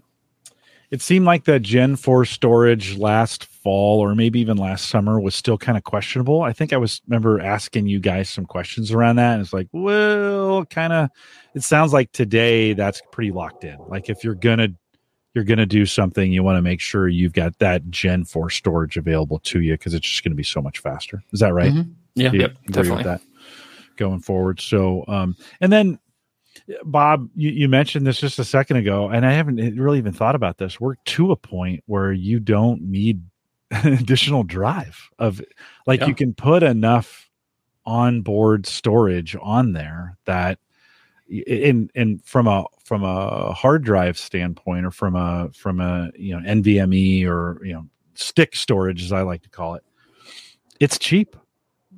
[0.91, 5.33] It seemed like that Gen 4 storage last fall or maybe even last summer was
[5.33, 6.43] still kind of questionable.
[6.43, 9.33] I think I was remember asking you guys some questions around that.
[9.33, 11.09] And it's like, well, kind of
[11.55, 13.77] it sounds like today that's pretty locked in.
[13.87, 14.69] Like if you're gonna
[15.33, 18.95] you're gonna do something, you want to make sure you've got that Gen 4 storage
[18.95, 21.23] available to you because it's just gonna be so much faster.
[21.33, 21.73] Is that right?
[21.73, 21.91] Mm-hmm.
[22.13, 23.19] Yeah, yep, definitely.
[23.97, 24.59] Going forward.
[24.59, 25.99] So um and then
[26.83, 30.35] Bob, you, you, mentioned this just a second ago, and I haven't really even thought
[30.35, 30.79] about this.
[30.79, 33.21] We're to a point where you don't need
[33.71, 35.41] additional drive of
[35.85, 36.07] like yeah.
[36.07, 37.29] you can put enough
[37.85, 40.59] onboard storage on there that
[41.29, 46.35] in in from a from a hard drive standpoint or from a from a you
[46.35, 49.83] know NVMe or you know stick storage as I like to call it,
[50.79, 51.35] it's cheap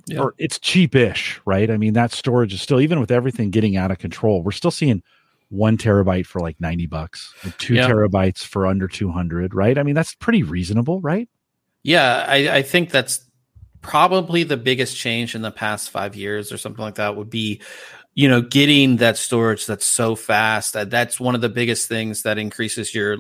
[0.07, 0.19] yeah.
[0.19, 1.69] or it's cheapish, right?
[1.69, 4.71] I mean, that storage is still even with everything getting out of control, we're still
[4.71, 5.03] seeing
[5.49, 7.87] one terabyte for like 90 bucks, two yeah.
[7.87, 9.77] terabytes for under 200, right?
[9.77, 11.29] I mean, that's pretty reasonable, right?
[11.83, 13.25] Yeah, I, I think that's
[13.81, 17.61] probably the biggest change in the past five years or something like that would be
[18.17, 22.23] you know getting that storage that's so fast that that's one of the biggest things
[22.23, 23.17] that increases your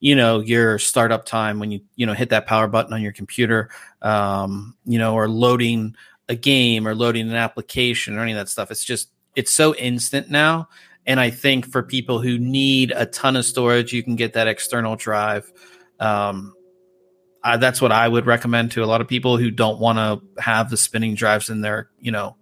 [0.00, 3.12] you know your startup time when you you know hit that power button on your
[3.12, 3.68] computer
[4.00, 5.94] um you know or loading
[6.28, 8.70] a game or loading an application or any of that stuff.
[8.70, 10.68] It's just it's so instant now.
[11.06, 14.46] And I think for people who need a ton of storage, you can get that
[14.46, 15.50] external drive.
[15.98, 16.54] Um,
[17.42, 20.42] uh, that's what I would recommend to a lot of people who don't want to
[20.42, 22.36] have the spinning drives in their, you know,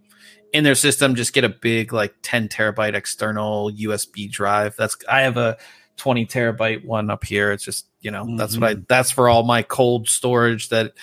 [0.52, 1.14] in their system.
[1.14, 4.74] Just get a big like 10 terabyte external USB drive.
[4.76, 5.58] That's I have a
[5.96, 7.52] 20 terabyte one up here.
[7.52, 8.36] It's just you know mm-hmm.
[8.36, 8.84] that's what I mm-hmm.
[8.88, 10.94] that's for all my cold storage that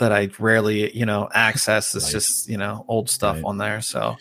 [0.00, 1.94] that I rarely, you know, access.
[1.94, 2.12] It's right.
[2.12, 3.44] just, you know, old stuff right.
[3.44, 3.80] on there.
[3.80, 4.16] So,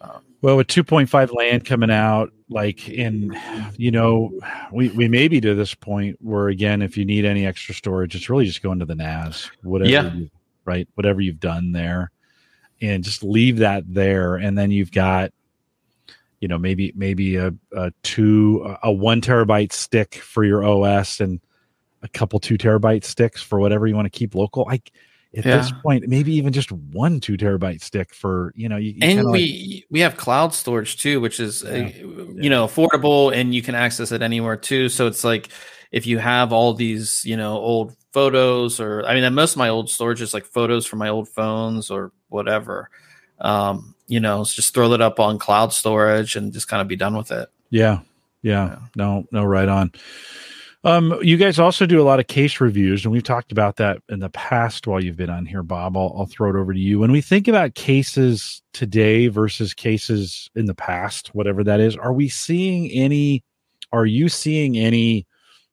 [0.00, 3.36] um, well, with 2.5 LAN coming out, like in,
[3.76, 4.32] you know,
[4.72, 8.14] we, we may be to this point where, again, if you need any extra storage,
[8.14, 10.12] it's really just going to the NAS, whatever, yeah.
[10.12, 10.30] you,
[10.64, 10.88] right?
[10.94, 12.10] Whatever you've done there,
[12.80, 14.36] and just leave that there.
[14.36, 15.32] And then you've got,
[16.40, 21.40] you know, maybe, maybe a, a two, a one terabyte stick for your OS and
[22.02, 24.66] a couple two terabyte sticks for whatever you want to keep local.
[24.68, 24.80] I,
[25.34, 25.56] at yeah.
[25.56, 29.30] this point maybe even just one two terabyte stick for you know you, you and
[29.30, 31.84] we like, we have cloud storage too which is uh, yeah.
[32.04, 34.88] uh, you know affordable and you can access it anywhere too.
[34.88, 35.48] So it's like
[35.90, 39.70] if you have all these you know old photos or i mean most of my
[39.70, 42.90] old storage is like photos from my old phones or whatever.
[43.40, 46.96] Um you know just throw it up on cloud storage and just kind of be
[46.96, 47.48] done with it.
[47.70, 48.00] Yeah.
[48.42, 48.78] Yeah, yeah.
[48.96, 49.92] no no right on
[50.84, 53.98] um, you guys also do a lot of case reviews, and we've talked about that
[54.08, 55.96] in the past while you've been on here, Bob.
[55.96, 56.98] I'll, I'll throw it over to you.
[56.98, 62.12] When we think about cases today versus cases in the past, whatever that is, are
[62.12, 63.44] we seeing any?
[63.92, 65.26] Are you seeing any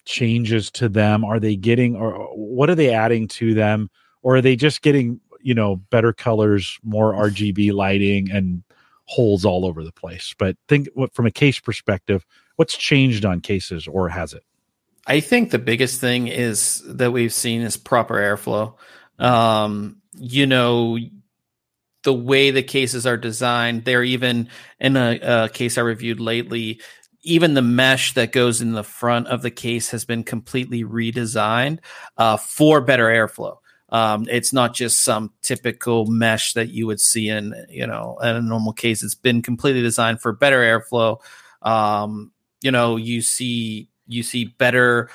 [0.06, 1.26] changes to them?
[1.26, 3.90] Are they getting, or what are they adding to them,
[4.22, 8.62] or are they just getting, you know, better colors, more RGB lighting, and
[9.06, 10.36] holes all over the place?
[10.38, 14.44] But think from a case perspective, what's changed on cases, or has it?
[15.10, 18.76] I think the biggest thing is that we've seen is proper airflow.
[19.18, 21.00] Um, you know,
[22.04, 24.50] the way the cases are designed, they're even
[24.80, 26.80] in a, a, case I reviewed lately.
[27.24, 31.80] Even the mesh that goes in the front of the case has been completely redesigned
[32.16, 33.58] uh, for better airflow.
[33.90, 38.36] Um, it's not just some typical mesh that you would see in you know in
[38.36, 39.04] a normal case.
[39.04, 41.20] It's been completely designed for better airflow.
[41.64, 42.32] Um,
[42.62, 45.10] you know, you see you see better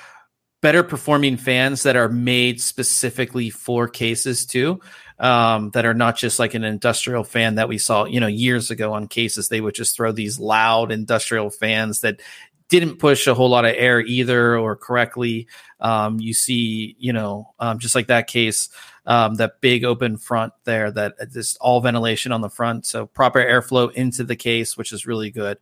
[0.62, 4.80] better performing fans that are made specifically for cases too
[5.18, 8.70] um, that are not just like an industrial fan that we saw you know years
[8.70, 9.48] ago on cases.
[9.48, 12.20] They would just throw these loud industrial fans that
[12.68, 15.46] didn't push a whole lot of air either or correctly.
[15.80, 18.70] Um, you see you know um, just like that case
[19.06, 22.86] um, that big open front there that is all ventilation on the front.
[22.86, 25.58] So proper airflow into the case which is really good.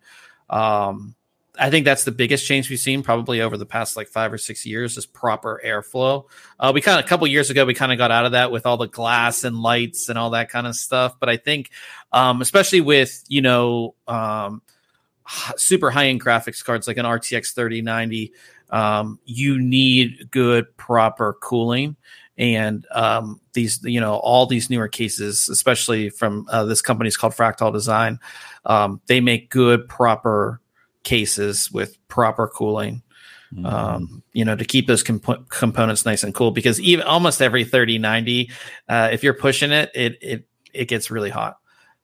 [0.48, 1.14] Um,
[1.58, 4.38] I think that's the biggest change we've seen probably over the past like five or
[4.38, 6.24] six years is proper airflow.
[6.58, 8.50] Uh, we kind of a couple years ago we kind of got out of that
[8.50, 11.20] with all the glass and lights and all that kind of stuff.
[11.20, 11.70] But I think,
[12.10, 14.62] um, especially with you know um,
[15.56, 18.32] super high end graphics cards like an RTX 3090,
[18.70, 21.96] um, you need good proper cooling
[22.38, 27.16] and um, these you know all these newer cases especially from uh, this company is
[27.16, 28.18] called fractal design
[28.64, 30.61] um, they make good proper
[31.02, 33.02] cases with proper cooling
[33.52, 33.66] mm-hmm.
[33.66, 37.64] um, you know to keep those comp- components nice and cool because even almost every
[37.64, 38.50] 3090
[38.88, 41.58] uh, if you're pushing it it it it gets really hot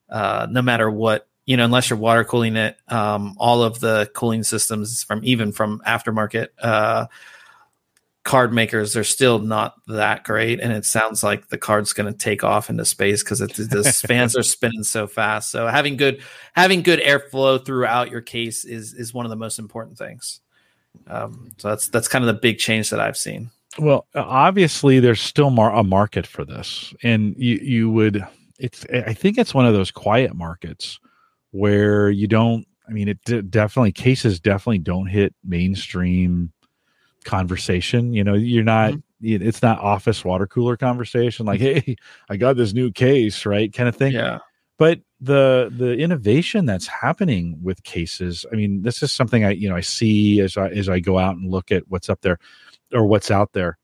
[0.09, 4.09] uh, no matter what you know unless you're water cooling it um, all of the
[4.13, 7.05] cooling systems from even from aftermarket uh,
[8.23, 12.17] card makers they're still not that great and it sounds like the card's going to
[12.17, 15.49] take off into space because the fans are spinning so fast.
[15.51, 16.21] So having good
[16.53, 20.41] having good airflow throughout your case is is one of the most important things.
[21.07, 23.51] Um, so that's that's kind of the big change that i've seen.
[23.77, 28.25] Well obviously there's still more a market for this and you you would
[28.59, 30.99] it's i think it's one of those quiet markets
[31.51, 36.51] where you don't i mean it d- definitely cases definitely don't hit mainstream
[37.29, 38.13] conversation.
[38.13, 38.93] You know, you're not.
[38.93, 39.03] Mm-hmm.
[39.21, 41.97] It's not office water cooler conversation like, "Hey,
[42.29, 43.71] I got this new case," right?
[43.71, 44.13] Kind of thing.
[44.13, 44.39] Yeah.
[44.77, 49.69] But the the innovation that's happening with cases, I mean, this is something I you
[49.69, 52.39] know I see as I as I go out and look at what's up there
[52.93, 53.77] or what's out there.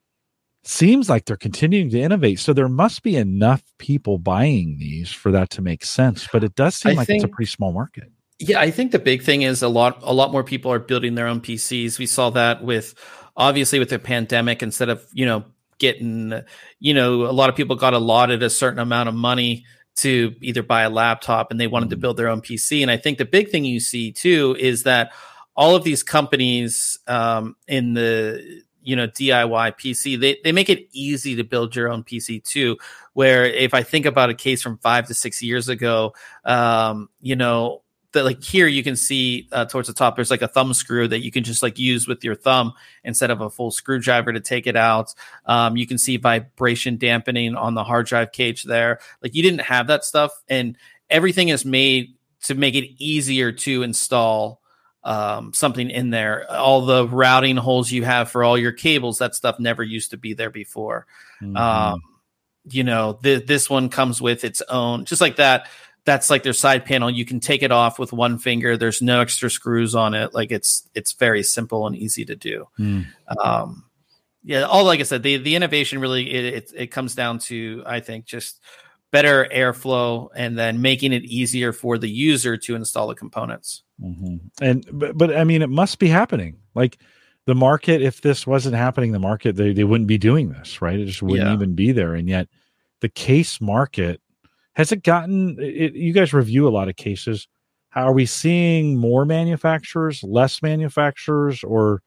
[0.63, 5.31] Seems like they're continuing to innovate, so there must be enough people buying these for
[5.31, 6.27] that to make sense.
[6.31, 8.09] But it does seem I like think, it's a pretty small market.
[8.39, 11.15] Yeah, I think the big thing is a lot a lot more people are building
[11.15, 11.99] their own PCs.
[11.99, 12.95] We saw that with
[13.36, 15.45] obviously with the pandemic, instead of you know
[15.77, 16.33] getting
[16.79, 19.65] you know a lot of people got allotted a certain amount of money
[19.95, 22.01] to either buy a laptop and they wanted to mm-hmm.
[22.01, 22.81] build their own PC.
[22.81, 25.13] And I think the big thing you see too is that
[25.55, 30.88] all of these companies um, in the you know DIY PC they they make it
[30.91, 32.77] easy to build your own PC too.
[33.13, 36.13] Where if I think about a case from five to six years ago,
[36.43, 37.81] um, you know
[38.16, 41.07] that like here you can see uh, towards the top there's like a thumb screw
[41.07, 44.39] that you can just like use with your thumb instead of a full screwdriver to
[44.39, 45.13] take it out.
[45.45, 48.99] Um, you can see vibration dampening on the hard drive cage there.
[49.22, 50.76] Like you didn't have that stuff and
[51.09, 54.61] everything is made to make it easier to install
[55.03, 56.49] um, something in there.
[56.51, 60.18] All the routing holes you have for all your cables that stuff never used to
[60.18, 61.05] be there before.
[61.41, 61.57] Mm-hmm.
[61.57, 62.01] um,
[62.68, 65.68] you know th- this one comes with its own just like that
[66.05, 67.09] that's like their side panel.
[67.09, 68.77] You can take it off with one finger.
[68.77, 70.33] There's no extra screws on it.
[70.33, 72.67] Like it's it's very simple and easy to do.
[72.79, 73.07] Mm.
[73.43, 73.85] Um,
[74.43, 77.83] yeah, all like I said, the the innovation really it, it, it comes down to
[77.85, 78.61] I think just
[79.11, 83.81] better airflow and then making it easier for the user to install the components.
[84.01, 84.37] Mm-hmm.
[84.61, 86.57] And but, but I mean, it must be happening.
[86.75, 86.99] Like
[87.45, 90.99] the market, if this wasn't happening, the market they they wouldn't be doing this, right?
[90.99, 91.53] It just wouldn't yeah.
[91.53, 92.13] even be there.
[92.13, 92.47] And yet,
[92.99, 94.21] the case market
[94.76, 97.47] has it gotten it, you guys review a lot of cases
[97.89, 102.01] how are we seeing more manufacturers less manufacturers or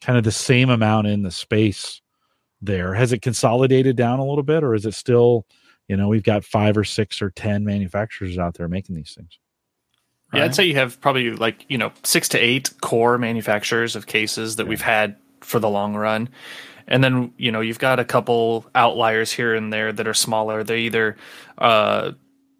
[0.00, 2.00] kind of the same amount in the space
[2.60, 5.46] there has it consolidated down a little bit or is it still
[5.88, 9.38] you know we've got five or six or ten manufacturers out there making these things
[10.32, 10.40] right?
[10.40, 14.06] yeah i'd say you have probably like you know six to eight core manufacturers of
[14.06, 14.70] cases that yeah.
[14.70, 16.28] we've had for the long run
[16.88, 20.62] and then you know you've got a couple outliers here and there that are smaller
[20.64, 21.16] they either
[21.58, 22.12] uh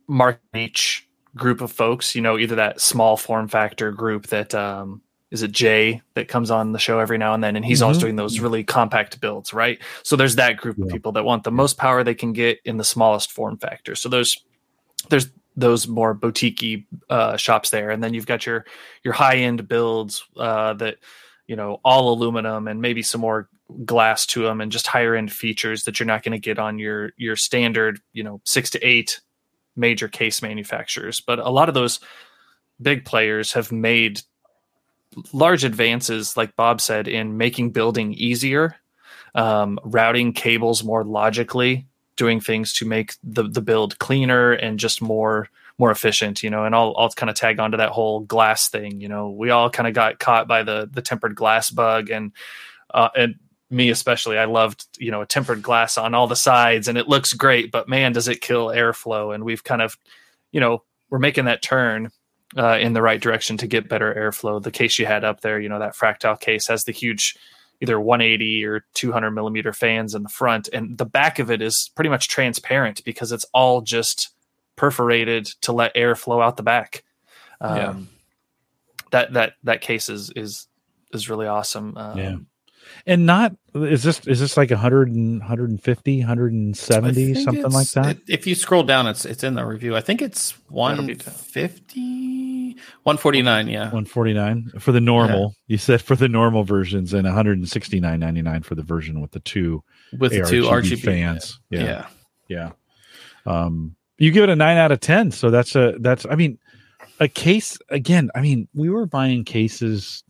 [0.07, 5.01] mark each group of folks you know either that small form factor group that um
[5.31, 7.85] is it jay that comes on the show every now and then and he's mm-hmm.
[7.85, 10.85] always doing those really compact builds right so there's that group yeah.
[10.85, 13.95] of people that want the most power they can get in the smallest form factor
[13.95, 14.45] so there's
[15.09, 18.65] there's those more boutique uh, shops there and then you've got your
[19.05, 20.97] your high end builds uh, that
[21.47, 23.49] you know all aluminum and maybe some more
[23.85, 26.79] glass to them and just higher end features that you're not going to get on
[26.79, 29.21] your your standard you know six to eight
[29.77, 31.21] major case manufacturers.
[31.21, 32.01] But a lot of those
[32.81, 34.21] big players have made
[35.33, 38.77] large advances like bob said in making building easier
[39.35, 45.03] um, routing cables more logically doing things to make the, the build cleaner and just
[45.03, 45.49] more
[45.79, 49.01] more efficient you know and I'll, I'll kind of tag onto that whole glass thing
[49.01, 49.31] you know.
[49.31, 52.33] We all kind of got caught by the the tempered glass bug and
[52.93, 53.37] uh, and
[53.73, 57.09] me especially i loved you know a tempered glass on all the sides and it
[57.09, 59.35] looks great but man does it kill airflow.
[59.35, 59.97] And we've kind of
[60.53, 62.11] you know we're making that turn
[62.57, 64.63] uh, in the right direction to get better airflow.
[64.63, 67.37] The case you had up there you know that fractal case has the huge
[67.81, 70.69] either 180 or 200 millimeter fans in the front.
[70.73, 74.29] And the back of it is pretty much transparent because it's all just
[74.77, 77.03] perforated to let air flow out the back.
[77.61, 77.95] Um, yeah.
[79.11, 80.69] that that that case is is
[81.13, 81.97] is really awesome.
[81.97, 82.37] Um, yeah
[83.07, 88.47] and not is this is this like 100 and 150 170 something like that if
[88.47, 94.73] you scroll down it's it's in the review i think it's 150 149 yeah 149
[94.79, 95.55] for the normal.
[95.67, 99.83] You said for the normal versions and 169.99 for the version with the two
[100.19, 101.61] with the two RGB RGB fans.
[101.71, 101.85] Yeah.
[101.85, 102.07] Yeah.
[102.49, 102.71] Yeah.
[103.47, 105.33] Um, you give it a nine out of 10.
[105.33, 106.59] So that's a, that's, I mean,
[107.19, 108.31] a case again.
[108.35, 110.23] I mean, we were buying cases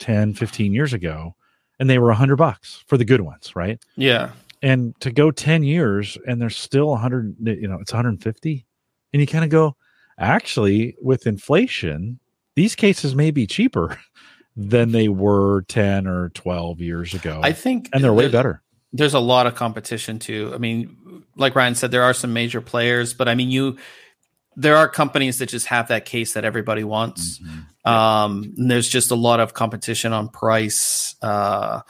[0.00, 1.34] 10, 15 years ago
[1.78, 3.54] and they were a hundred bucks for the good ones.
[3.54, 3.82] Right.
[3.96, 4.30] Yeah.
[4.62, 8.66] And to go 10 years and there's still a hundred, you know, it's 150
[9.12, 9.76] and you kind of go,
[10.18, 12.18] actually with inflation,
[12.56, 13.98] these cases may be cheaper
[14.56, 17.40] than they were 10 or 12 years ago.
[17.42, 18.60] I think and they're way better.
[18.92, 20.50] there's a lot of competition too.
[20.52, 23.78] I mean, like Ryan said, there are some major players, but I mean, you
[24.56, 27.38] there are companies that just have that case that everybody wants.
[27.38, 27.60] Mm-hmm.
[27.88, 31.80] Um, and there's just a lot of competition on price, uh,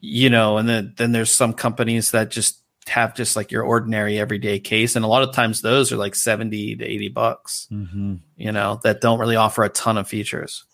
[0.00, 4.18] you know, and then then there's some companies that just have just like your ordinary
[4.18, 8.14] everyday case, and a lot of times those are like seventy to eighty bucks, Mm-hmm.
[8.36, 10.64] you know, that don't really offer a ton of features.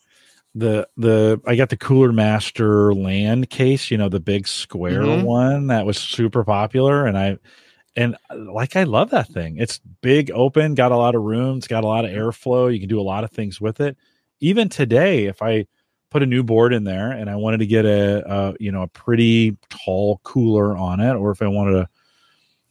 [0.54, 5.24] The the I got the Cooler Master Land case, you know, the big square Mhm.
[5.24, 7.38] one that was super popular, and I
[7.96, 9.56] and like I love that thing.
[9.56, 12.72] It's big, open, got a lot of room, it's got a lot of airflow.
[12.72, 13.96] You can do a lot of things with it.
[14.44, 15.66] Even today, if I
[16.10, 18.82] put a new board in there and I wanted to get a, a you know
[18.82, 21.88] a pretty tall cooler on it, or if I wanted to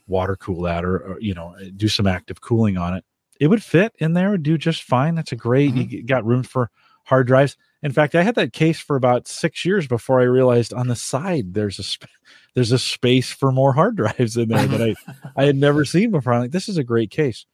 [0.05, 3.03] water cool that or, or you know uh, do some active cooling on it,
[3.39, 5.15] it would fit in there, do just fine.
[5.15, 5.73] That's a great.
[5.73, 6.05] You mm-hmm.
[6.05, 6.69] got room for
[7.05, 7.57] hard drives.
[7.81, 10.95] In fact, I had that case for about six years before I realized on the
[10.95, 12.05] side there's a sp-
[12.53, 14.95] there's a space for more hard drives in there that I
[15.35, 16.33] I had never seen before.
[16.33, 17.47] I'm like, this is a great case.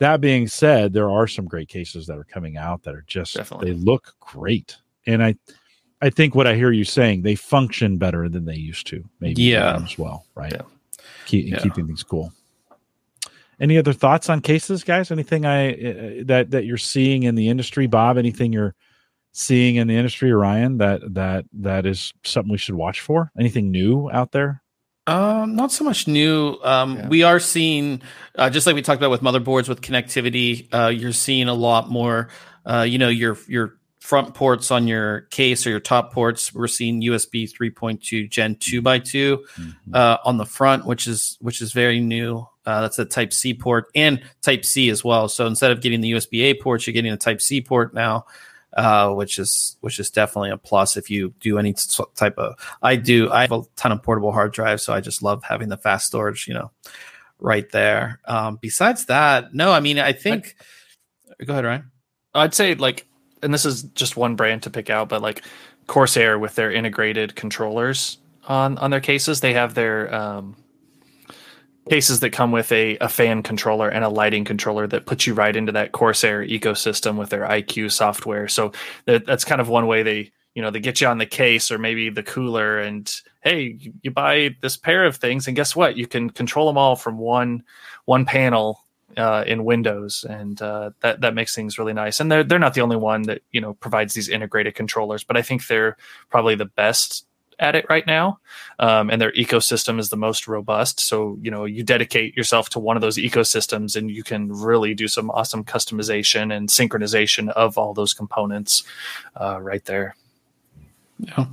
[0.00, 3.34] That being said, there are some great cases that are coming out that are just
[3.36, 3.70] Definitely.
[3.72, 4.76] they look great,
[5.06, 5.36] and I
[6.02, 9.02] I think what I hear you saying they function better than they used to.
[9.20, 9.80] Maybe Yeah.
[9.82, 10.52] as well, right?
[10.52, 10.62] Yeah.
[11.26, 11.58] Keep, Yeah.
[11.60, 12.32] keeping things cool.
[13.60, 15.10] Any other thoughts on cases, guys?
[15.12, 18.18] Anything I uh, that that you're seeing in the industry, Bob?
[18.18, 18.74] Anything you're
[19.32, 20.78] seeing in the industry, Ryan?
[20.78, 23.30] That that that is something we should watch for.
[23.38, 24.60] Anything new out there?
[25.06, 26.58] Um, not so much new.
[26.62, 27.08] Um, Yeah.
[27.08, 28.00] we are seeing,
[28.36, 31.90] uh, just like we talked about with motherboards with connectivity, uh, you're seeing a lot
[31.90, 32.28] more.
[32.66, 36.54] Uh, you know, your your front ports on your case or your top ports.
[36.54, 39.44] We're seeing USB 3.2 Gen two by two
[39.92, 42.46] uh, on the front, which is which is very new.
[42.66, 45.28] Uh, that's a Type C port and Type C as well.
[45.28, 48.24] So instead of getting the USB A ports, you're getting a Type C port now,
[48.74, 51.74] uh, which is which is definitely a plus if you do any
[52.14, 52.56] type of.
[52.82, 53.30] I do.
[53.30, 56.06] I have a ton of portable hard drives, so I just love having the fast
[56.06, 56.48] storage.
[56.48, 56.70] You know,
[57.38, 58.20] right there.
[58.24, 59.72] Um, besides that, no.
[59.72, 60.56] I mean, I think.
[61.44, 61.90] Go ahead, Ryan.
[62.34, 63.06] I'd say like,
[63.42, 65.42] and this is just one brand to pick out, but like
[65.86, 70.56] Corsair with their integrated controllers on on their cases, they have their um,
[71.88, 75.34] cases that come with a, a fan controller and a lighting controller that puts you
[75.34, 78.48] right into that Corsair ecosystem with their iCUE software.
[78.48, 78.72] So
[79.06, 81.70] that, that's kind of one way they you know they get you on the case
[81.72, 83.12] or maybe the cooler and
[83.42, 86.94] hey you, buy this pair of things and guess what you can control them all
[86.94, 87.64] from one
[88.04, 88.84] one panel
[89.16, 92.20] uh, in Windows, and uh, that that makes things really nice.
[92.20, 95.36] And they're they're not the only one that you know provides these integrated controllers, but
[95.36, 95.96] I think they're
[96.30, 97.26] probably the best
[97.58, 98.38] at it right now,
[98.78, 101.00] um, and their ecosystem is the most robust.
[101.00, 104.94] So you know you dedicate yourself to one of those ecosystems, and you can really
[104.94, 108.84] do some awesome customization and synchronization of all those components
[109.40, 110.16] uh, right there.
[111.18, 111.46] Yeah.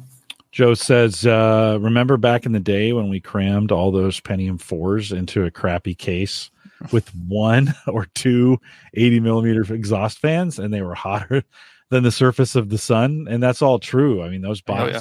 [0.51, 5.11] Joe says, uh, "Remember back in the day when we crammed all those Pentium fours
[5.11, 6.51] into a crappy case
[6.91, 8.59] with one or two
[8.93, 11.43] 80 millimeter exhaust fans, and they were hotter
[11.89, 14.21] than the surface of the sun." And that's all true.
[14.21, 14.99] I mean, those Oh, yeah.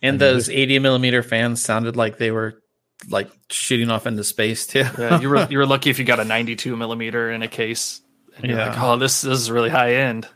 [0.00, 0.02] Boxes.
[0.02, 2.60] And I mean, those 80 millimeter fans sounded like they were
[3.08, 4.84] like shooting off into space too.
[4.98, 8.00] Yeah, you were you were lucky if you got a 92 millimeter in a case.
[8.36, 8.68] And you're Yeah.
[8.70, 10.28] like, oh, this, this is really high end.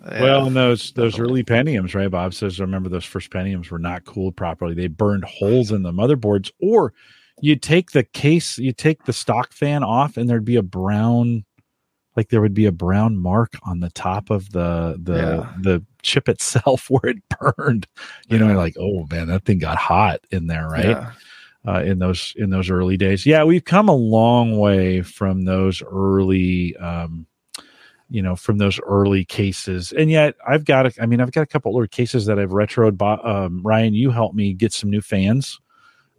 [0.00, 2.10] Well, and those those early Pentiums, right?
[2.10, 4.74] Bob says, remember those first Pentiums were not cooled properly.
[4.74, 6.92] They burned holes in the motherboards, or
[7.40, 11.44] you take the case, you take the stock fan off, and there'd be a brown,
[12.16, 15.52] like there would be a brown mark on the top of the the Yeah.
[15.60, 17.86] the chip itself where it burned.
[18.28, 18.52] You know, Yeah.
[18.52, 20.86] you're like, oh man, that thing got hot in there, right?
[20.90, 21.12] Yeah.
[21.66, 23.24] uh, in those in those early days.
[23.24, 27.26] Yeah, we've come a long way from those early, um,
[28.10, 29.90] you know, from those early cases.
[29.92, 32.50] And yet, I've got, a, I mean, I've got a couple older cases that I've
[32.50, 33.00] retroed.
[33.24, 35.58] Um, Ryan, you helped me get some new fans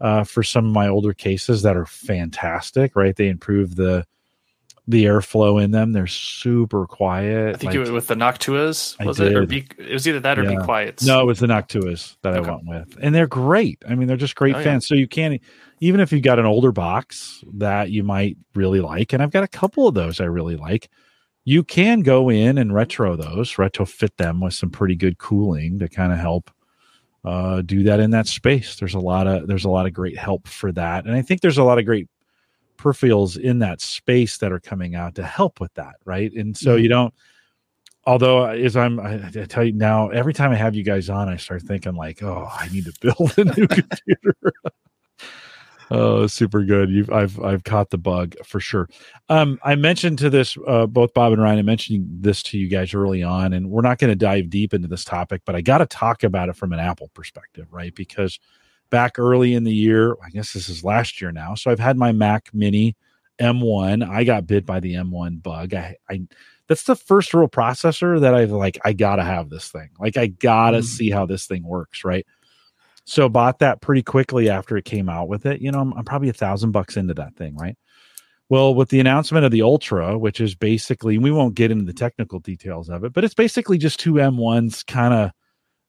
[0.01, 2.95] uh, for some of my older cases that are fantastic.
[2.95, 4.03] Right, they improve the
[4.87, 5.91] the airflow in them.
[5.93, 7.55] They're super quiet.
[7.55, 9.35] I think like- it was with the Noctuas, was it?
[9.35, 11.01] Or be, it was either that or Be Quiet.
[11.03, 12.47] No, it was the Noctuas that Okay.
[12.49, 13.81] I went with, and they're great.
[13.87, 14.63] I mean, they're just great Oh, yeah.
[14.63, 14.87] fans.
[14.87, 15.41] So you can't,
[15.79, 19.43] even if you got an older box that you might really like, and I've got
[19.43, 20.89] a couple of those I really like.
[21.47, 25.87] you can go in and retro those, retrofit them with some pretty good cooling to
[25.87, 26.49] kind of help
[27.23, 28.75] uh, do that in that space.
[28.77, 31.41] There's a lot of there's a lot of great help for that, and I think
[31.41, 32.07] there's a lot of great
[32.85, 36.31] peripherals in that space that are coming out to help with that, right?
[36.33, 36.83] And so mm-hmm.
[36.83, 37.13] you don't.
[38.07, 41.27] Although as I'm, I, I, tell you now, every time I have you guys on,
[41.27, 44.35] I start thinking like, oh, I need to build a new computer.
[45.91, 46.89] Oh, super good.
[46.89, 48.89] You've I've I've caught the bug for sure.
[49.29, 51.59] Um, I mentioned to this uh, both Bob and Ryan.
[51.59, 54.73] I mentioned this to you guys early on, and we're not going to dive deep
[54.73, 57.93] into this topic, but I got to talk about it from an Apple perspective, right?
[57.93, 58.39] Because
[58.89, 61.55] back early in the year, I guess this is last year now.
[61.55, 62.95] So I've had my Mac Mini
[63.39, 64.07] M1.
[64.07, 65.73] I got bit by the M1 bug.
[65.73, 66.21] I, I
[66.67, 68.79] that's the first real processor that I've like.
[68.83, 69.89] I gotta have this thing.
[69.99, 70.83] Like I gotta mm.
[70.83, 72.25] see how this thing works, right?
[73.05, 75.61] So bought that pretty quickly after it came out with it.
[75.61, 77.77] You know, I'm, I'm probably a thousand bucks into that thing, right?
[78.49, 81.93] Well, with the announcement of the Ultra, which is basically, we won't get into the
[81.93, 85.31] technical details of it, but it's basically just two M1s kind of,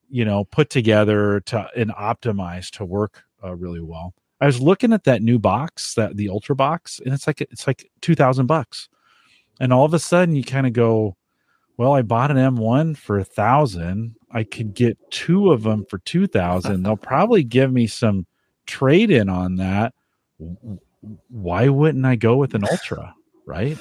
[0.09, 4.15] you know, put together to and optimized to work uh, really well.
[4.41, 7.67] I was looking at that new box, that the Ultra box, and it's like it's
[7.67, 8.89] like two thousand bucks,
[9.61, 11.17] and all of a sudden you kind of go,
[11.77, 14.17] well, I bought an M1 for a thousand.
[14.31, 16.83] I could get two of them for 2000.
[16.83, 18.27] They'll probably give me some
[18.67, 19.95] trade in on that.
[21.29, 23.15] Why wouldn't I go with an Ultra,
[23.47, 23.79] right?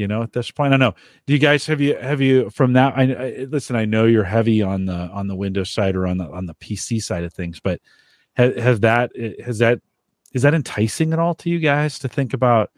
[0.00, 0.94] You know, at this point, I know.
[1.26, 2.94] Do you guys have you have you from that?
[2.96, 3.76] I, I listen.
[3.76, 6.54] I know you're heavy on the on the Windows side or on the on the
[6.54, 7.80] PC side of things, but
[8.32, 9.10] has, has that
[9.44, 9.80] has that
[10.32, 12.70] is that enticing at all to you guys to think about?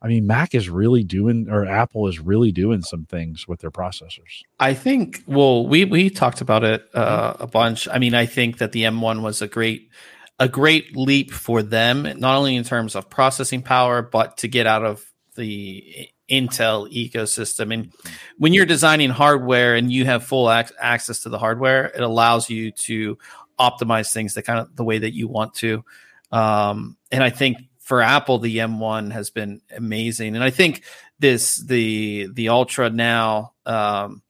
[0.00, 3.70] I mean, Mac is really doing, or Apple is really doing some things with their
[3.70, 4.42] processors.
[4.60, 5.24] I think.
[5.26, 7.88] Well, we we talked about it uh, a bunch.
[7.88, 9.90] I mean, I think that the M1 was a great
[10.38, 14.66] a great leap for them, not only in terms of processing power, but to get
[14.66, 15.04] out of
[15.34, 17.72] the Intel ecosystem.
[17.72, 17.92] And
[18.36, 22.50] when you're designing hardware and you have full ac- access to the hardware, it allows
[22.50, 23.18] you to
[23.58, 25.84] optimize things the kind of the way that you want to.
[26.30, 30.84] Um, and I think for Apple, the M1 has been amazing, and I think
[31.18, 33.54] this the the Ultra now.
[33.64, 34.22] Um,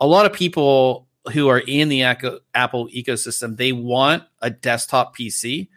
[0.00, 5.68] a lot of people who are in the Apple ecosystem they want a desktop PC,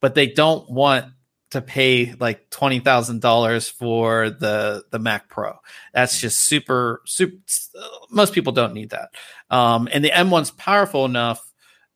[0.00, 1.06] but they don't want
[1.50, 5.58] to pay like twenty thousand dollars for the the Mac Pro.
[5.92, 7.36] That's just super super.
[8.10, 9.10] Most people don't need that,
[9.50, 11.44] um, and the M1's powerful enough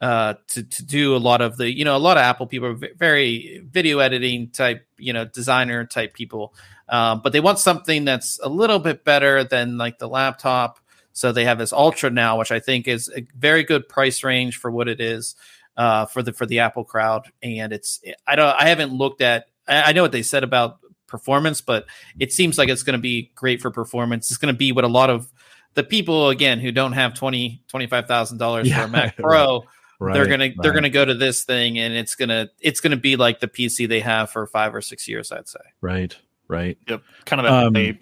[0.00, 2.68] uh, to to do a lot of the you know a lot of Apple people
[2.68, 6.54] are very video editing type you know designer type people,
[6.88, 10.78] um, but they want something that's a little bit better than like the laptop.
[11.12, 14.56] So they have this Ultra now, which I think is a very good price range
[14.56, 15.36] for what it is
[15.76, 17.30] uh, for the for the Apple crowd.
[17.42, 21.60] And it's I don't I haven't looked at I know what they said about performance,
[21.60, 21.86] but
[22.18, 24.30] it seems like it's going to be great for performance.
[24.30, 25.30] It's going to be what a lot of
[25.74, 29.64] the people again who don't have twenty twenty five thousand dollars for a Mac Pro
[30.00, 30.56] Right, they're gonna right.
[30.60, 33.88] they're gonna go to this thing and it's gonna it's gonna be like the PC
[33.88, 35.60] they have for five or six years, I'd say.
[35.80, 36.16] Right,
[36.48, 36.76] right.
[36.88, 37.98] Yep, kind of a um,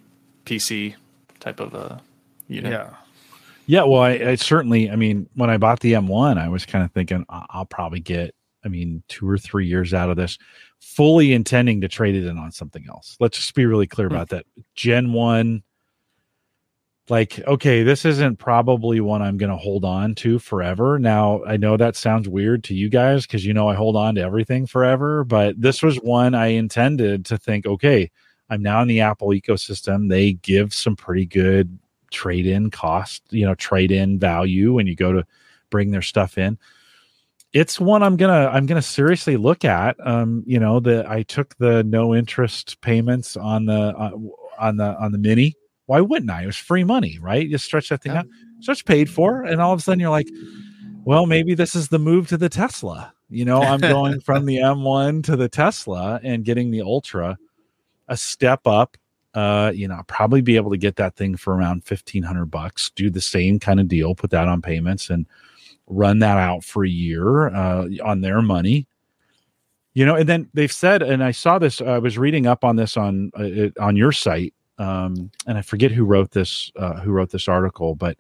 [0.47, 0.95] PC
[1.39, 2.03] type of a
[2.49, 2.73] unit.
[2.73, 2.95] Yeah.
[3.67, 4.91] Yeah, well, I, I, certainly.
[4.91, 8.35] I mean, when I bought the M1, I was kind of thinking I'll probably get,
[8.65, 10.39] I mean, two or three years out of this,
[10.81, 13.17] fully intending to trade it in on something else.
[13.21, 14.15] Let's just be really clear hmm.
[14.15, 14.47] about that.
[14.75, 15.63] Gen one,
[17.09, 21.57] like okay this isn't probably one i'm going to hold on to forever now i
[21.57, 24.67] know that sounds weird to you guys because you know i hold on to everything
[24.67, 28.11] forever but this was one i intended to think okay
[28.51, 31.77] i'm now in the apple ecosystem they give some pretty good
[32.13, 35.27] trade in cost you know trade in value when you go to
[35.71, 36.59] bring their stuff in
[37.53, 41.57] it's one i'm gonna i'm gonna seriously look at um you know the i took
[41.57, 44.13] the no interest payments on the uh,
[44.59, 45.57] on the on the mini
[45.87, 46.45] why wouldn't I?
[46.45, 47.47] It was free money, right?
[47.47, 48.21] You stretch that thing yeah.
[48.21, 48.27] out,
[48.61, 50.29] so it's paid for, and all of a sudden you're like,
[51.05, 53.13] well, maybe this is the move to the Tesla.
[53.29, 57.37] You know, I'm going from the M1 to the Tesla and getting the Ultra,
[58.09, 58.97] a step up.
[59.35, 62.91] Uh, you know, probably be able to get that thing for around fifteen hundred bucks.
[62.95, 65.27] Do the same kind of deal, put that on payments, and
[65.87, 68.87] run that out for a year uh, on their money.
[69.95, 71.81] You know, and then they've said, and I saw this.
[71.81, 75.91] I was reading up on this on uh, on your site um, and I forget
[75.91, 78.17] who wrote this uh, who wrote this article, but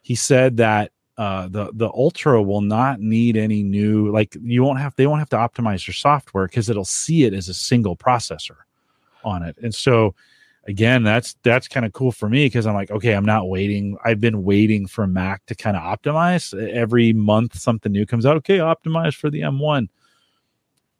[0.00, 4.80] he said that uh, the the Ultra will not need any new like you won't
[4.80, 7.96] have they won't have to optimize your software because it'll see it as a single
[7.96, 8.56] processor
[9.24, 10.14] on it, and so
[10.68, 13.96] again that's that's kind of cool for me because i'm like okay i'm not waiting
[14.04, 18.36] i've been waiting for mac to kind of optimize every month something new comes out
[18.36, 19.88] okay optimize for the m1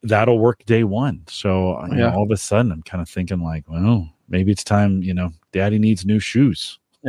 [0.02, 1.96] that'll work day one so uh, yeah.
[1.96, 5.00] know, all of a sudden i'm kind of thinking like well maybe it's time.
[5.02, 6.80] You know, Daddy needs new shoes.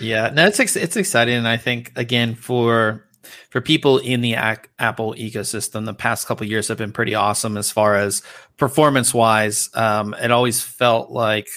[0.00, 3.03] yeah, no, it's ex- it's exciting, and I think again for
[3.50, 7.56] for people in the ac- Apple ecosystem, the past couple years have been pretty awesome
[7.56, 8.22] as far as
[8.56, 9.70] performance wise.
[9.74, 11.48] Um, it always felt like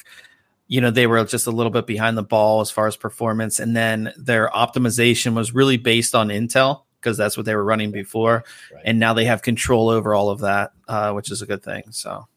[0.68, 3.60] you know they were just a little bit behind the ball as far as performance,
[3.60, 7.92] and then their optimization was really based on Intel because that's what they were running
[7.92, 8.44] before,
[8.74, 8.84] right.
[8.86, 11.84] and now they have control over all of that, uh, which is a good thing.
[11.92, 12.28] So.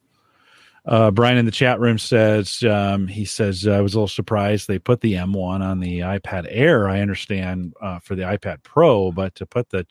[0.87, 4.09] Uh, Brian in the chat room says um, he says uh, I was a little
[4.09, 6.89] surprised they put the M1 on the iPad Air.
[6.89, 9.87] I understand uh, for the iPad Pro, but to put the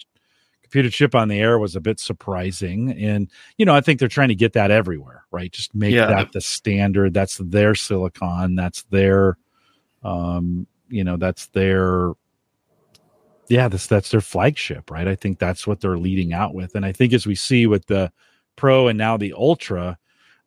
[0.64, 2.92] computer chip on the Air was a bit surprising.
[2.92, 5.52] And you know, I think they're trying to get that everywhere, right?
[5.52, 6.08] Just make yeah.
[6.08, 7.14] that the standard.
[7.14, 8.56] That's their silicon.
[8.56, 9.38] That's their,
[10.04, 12.14] um, you know, that's their.
[13.48, 15.08] Yeah, that's that's their flagship, right?
[15.08, 17.88] I think that's what they're leading out with, and I think as we see with
[17.88, 18.12] the
[18.56, 19.98] Pro and now the Ultra,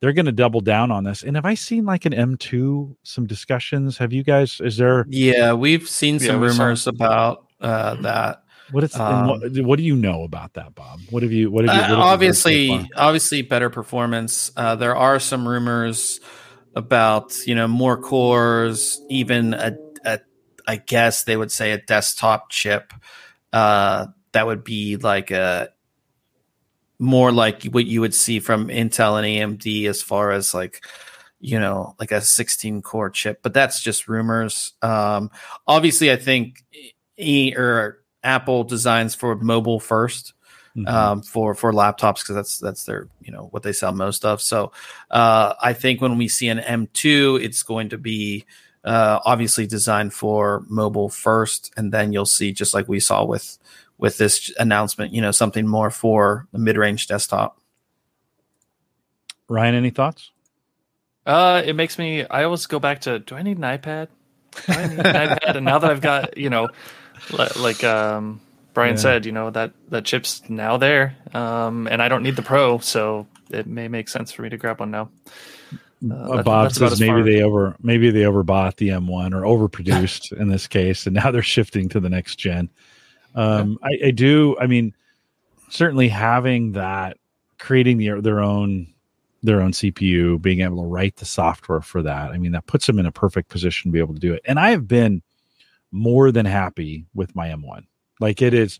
[0.02, 1.22] they're going to double down on this.
[1.22, 3.96] And have I seen like an M2 some discussions?
[3.98, 4.60] Have you guys?
[4.60, 5.06] Is there?
[5.08, 8.42] Yeah, we've seen some yeah, rumors about uh, that.
[8.72, 11.00] What is um, what, what, do you know about that, Bob?
[11.10, 11.52] What have you?
[11.52, 11.80] What have you?
[11.80, 14.50] What have uh, obviously, so obviously, better performance.
[14.56, 16.20] Uh, there are some rumors
[16.74, 20.20] about you know more cores, even a, a
[20.66, 22.92] I guess they would say a desktop chip
[23.52, 25.68] uh, that would be like a
[27.02, 30.86] more like what you would see from Intel and AMD as far as like
[31.40, 35.28] you know like a 16 core chip but that's just rumors um
[35.66, 36.64] obviously i think
[37.18, 40.32] e or apple designs for mobile 1st
[40.76, 40.86] mm-hmm.
[40.86, 44.40] um for for laptops because that's that's their you know what they sell most of
[44.40, 44.70] so
[45.10, 48.44] uh i think when we see an m2 it's going to be
[48.84, 53.58] uh obviously designed for mobile first and then you'll see just like we saw with
[54.02, 57.56] with this announcement, you know, something more for the mid-range desktop.
[59.48, 60.32] Ryan, any thoughts?
[61.24, 62.26] Uh, it makes me.
[62.26, 64.08] I always go back to: Do I need an iPad?
[64.66, 65.56] Do I need an iPad?
[65.56, 66.68] And now that I've got, you know,
[67.30, 68.40] like um,
[68.74, 69.00] Brian yeah.
[69.00, 72.78] said, you know that that chip's now there, um, and I don't need the Pro,
[72.78, 75.10] so it may make sense for me to grab one now.
[76.10, 77.22] Uh, Bob says maybe far.
[77.22, 81.40] they over maybe they overbought the M1 or overproduced in this case, and now they're
[81.40, 82.68] shifting to the next gen.
[83.34, 84.56] Um, I, I, do.
[84.60, 84.94] I mean,
[85.70, 87.16] certainly having that,
[87.58, 88.92] creating the, their own
[89.42, 92.30] their own CPU, being able to write the software for that.
[92.30, 94.42] I mean, that puts them in a perfect position to be able to do it.
[94.44, 95.22] And I have been
[95.90, 97.86] more than happy with my M1.
[98.20, 98.78] Like it is,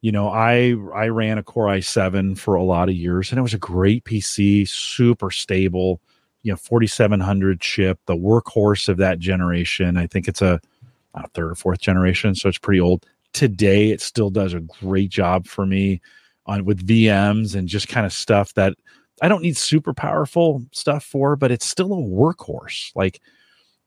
[0.00, 3.42] you know, I I ran a Core i7 for a lot of years, and it
[3.42, 6.00] was a great PC, super stable.
[6.42, 9.96] You know, 4700 chip, the workhorse of that generation.
[9.96, 10.60] I think it's a,
[11.14, 15.10] a third or fourth generation, so it's pretty old today it still does a great
[15.10, 16.00] job for me
[16.46, 18.74] on with VMs and just kind of stuff that
[19.22, 22.90] I don't need super powerful stuff for, but it's still a workhorse.
[22.94, 23.20] Like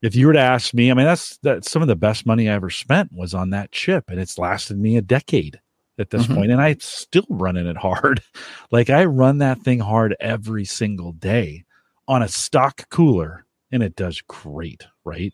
[0.02, 2.50] if you were to ask me, I mean that's that's some of the best money
[2.50, 5.60] I ever spent was on that chip and it's lasted me a decade
[6.00, 6.36] at this mm-hmm.
[6.36, 8.22] point, and I'm still running it hard.
[8.72, 11.66] like I run that thing hard every single day
[12.08, 15.34] on a stock cooler and it does great, right?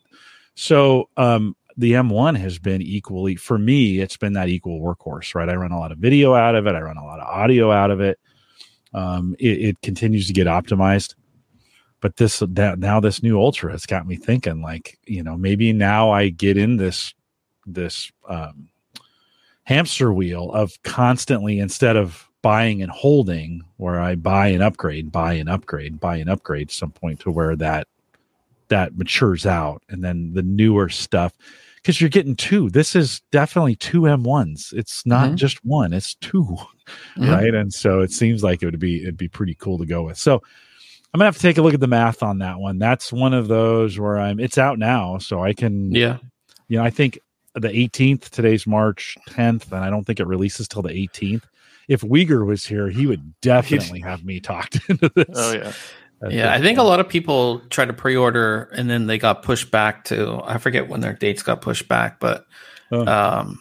[0.54, 4.00] So um the M1 has been equally for me.
[4.00, 5.48] It's been that equal workhorse, right?
[5.48, 6.74] I run a lot of video out of it.
[6.74, 8.18] I run a lot of audio out of it.
[8.92, 11.14] Um, it, it continues to get optimized,
[12.00, 15.72] but this that, now this new Ultra has got me thinking, like you know, maybe
[15.72, 17.12] now I get in this
[17.66, 18.68] this um,
[19.64, 25.32] hamster wheel of constantly instead of buying and holding, where I buy and upgrade, buy
[25.32, 27.88] and upgrade, buy and upgrade, some point to where that
[28.68, 31.32] that matures out, and then the newer stuff
[31.84, 32.70] because you're getting two.
[32.70, 34.72] This is definitely two M1s.
[34.72, 35.36] It's not mm-hmm.
[35.36, 37.28] just one, it's 2 mm-hmm.
[37.28, 37.54] right?
[37.54, 40.16] And so it seems like it would be it'd be pretty cool to go with.
[40.16, 40.36] So
[41.12, 42.78] I'm gonna have to take a look at the math on that one.
[42.78, 46.18] That's one of those where I'm it's out now, so I can yeah.
[46.68, 47.18] You know, I think
[47.54, 51.42] the 18th, today's March 10th, and I don't think it releases till the 18th.
[51.88, 55.26] If Wieger was here, he would definitely have me talked into this.
[55.34, 55.72] Oh yeah
[56.30, 59.70] yeah, I think a lot of people try to pre-order and then they got pushed
[59.70, 62.46] back to I forget when their dates got pushed back, but
[62.92, 63.06] oh.
[63.06, 63.60] um,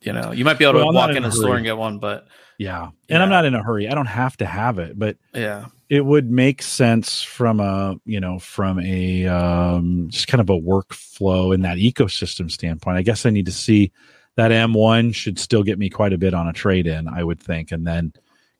[0.00, 1.76] you know, you might be able well, to walk in, in the store and get
[1.76, 2.26] one, but
[2.58, 2.90] yeah.
[3.08, 3.88] And I'm not in a hurry.
[3.88, 8.20] I don't have to have it, but yeah, it would make sense from a, you
[8.20, 12.96] know, from a um just kind of a workflow in that ecosystem standpoint.
[12.96, 13.92] I guess I need to see
[14.36, 17.40] that M1 should still get me quite a bit on a trade in, I would
[17.40, 17.70] think.
[17.70, 18.12] And then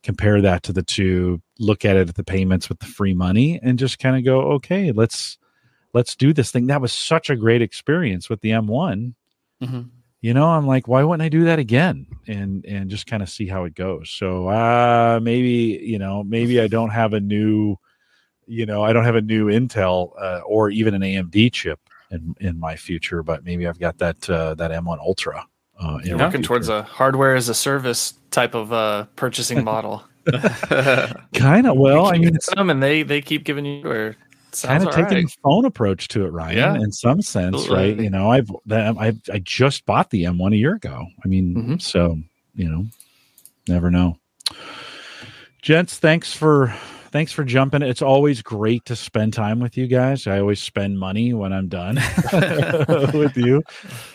[0.05, 3.59] compare that to the two look at it at the payments with the free money
[3.63, 5.39] and just kind of go okay let's
[5.95, 9.15] let's do this thing that was such a great experience with the m1
[9.63, 9.83] mm-hmm.
[10.21, 13.29] you know i'm like why wouldn't i do that again and and just kind of
[13.29, 17.77] see how it goes so uh maybe you know maybe i don't have a new
[18.47, 22.35] you know, I don't have a new Intel uh, or even an AMD chip in
[22.41, 25.47] in my future, but maybe I've got that uh, that M1 Ultra.
[25.79, 30.05] Uh, You're working towards a hardware as a service type of uh, purchasing model.
[31.35, 32.07] kind of well.
[32.07, 34.17] I mean, some and they they keep giving you or
[34.63, 35.25] kind of taking alright.
[35.25, 36.57] a phone approach to it, Ryan.
[36.57, 36.75] Yeah.
[36.77, 37.97] in some sense, right?
[37.99, 41.07] You know, I've I I just bought the M1 a year ago.
[41.25, 41.83] I mean, Mhm.
[41.83, 42.19] so
[42.55, 42.87] you know,
[43.69, 44.17] never know.
[45.61, 46.75] Gents, thanks for
[47.15, 47.81] thanks for jumping.
[47.81, 50.27] It's always great to spend time with you guys.
[50.27, 51.95] I always spend money when I'm done
[53.15, 53.63] with you,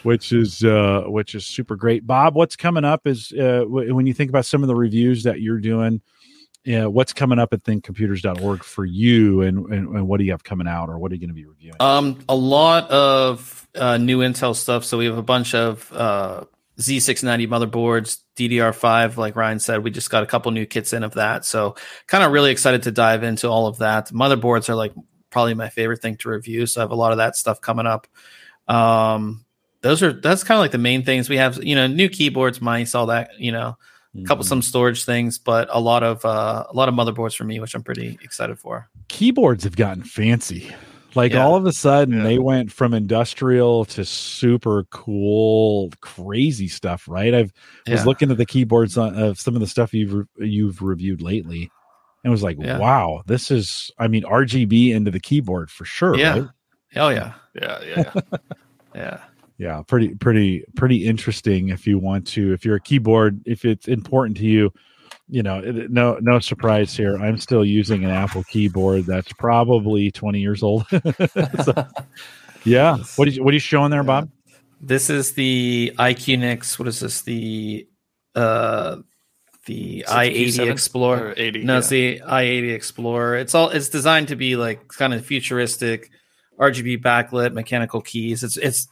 [0.03, 2.05] which is uh which is super great.
[2.05, 5.23] Bob, what's coming up is uh w- when you think about some of the reviews
[5.23, 6.01] that you're doing
[6.65, 10.43] yeah, what's coming up at thinkcomputers.org for you and, and, and what do you have
[10.43, 11.77] coming out or what are you going to be reviewing?
[11.79, 14.83] Um, a lot of uh, new Intel stuff.
[14.83, 16.43] So we have a bunch of uh,
[16.79, 19.17] Z690 motherboards, DDR5.
[19.17, 21.45] Like Ryan said, we just got a couple new kits in of that.
[21.45, 21.75] So
[22.07, 24.07] kind of really excited to dive into all of that.
[24.09, 24.93] Motherboards are like
[25.29, 26.65] probably my favorite thing to review.
[26.65, 28.07] So I have a lot of that stuff coming up.
[28.67, 29.45] Um,
[29.81, 31.63] those are that's kind of like the main things we have.
[31.63, 33.31] You know, new keyboards, mice, all that.
[33.39, 33.77] You know,
[34.17, 34.47] a couple Mhm.
[34.47, 37.75] some storage things, but a lot of uh, a lot of motherboards for me, which
[37.75, 38.89] I'm pretty excited for.
[39.07, 40.73] keyboards have gotten fancy.
[41.15, 41.43] Like Yeah.
[41.43, 42.23] all of a sudden, Yeah.
[42.23, 47.07] they went from industrial to super cool, crazy stuff.
[47.07, 47.33] Right?
[47.33, 47.51] I've
[47.87, 51.21] was looking at the keyboards on, of some of the stuff you've re- you've reviewed
[51.21, 51.71] lately,
[52.23, 52.77] and was like, Yeah.
[52.77, 53.89] wow, this is.
[53.97, 56.15] I mean, RGB into the keyboard for sure.
[56.15, 56.39] Yeah.
[56.39, 56.47] right?
[56.95, 58.13] Oh yeah, Yeah, yeah.
[58.95, 59.19] yeah.
[59.59, 63.87] yeah pretty pretty pretty interesting if you want to if you're a keyboard if it's
[63.87, 64.71] important to you
[65.29, 70.11] you know it, no no surprise here i'm still using an apple keyboard that's probably
[70.11, 70.85] 20 years old
[71.63, 71.87] So,
[72.65, 74.29] yeah what are you what are you showing there bob
[74.81, 76.79] This is the IQNX.
[76.79, 77.21] What is this?
[77.21, 77.85] The
[78.33, 78.97] uh
[79.65, 81.33] the Is it the i80 Explorer.
[81.35, 81.79] 80, no, yeah.
[81.79, 83.35] it's the i80 Explorer.
[83.35, 86.09] It's all it's designed to be like kind of futuristic,
[86.57, 88.43] RGB backlit, mechanical keys.
[88.43, 88.87] It's it's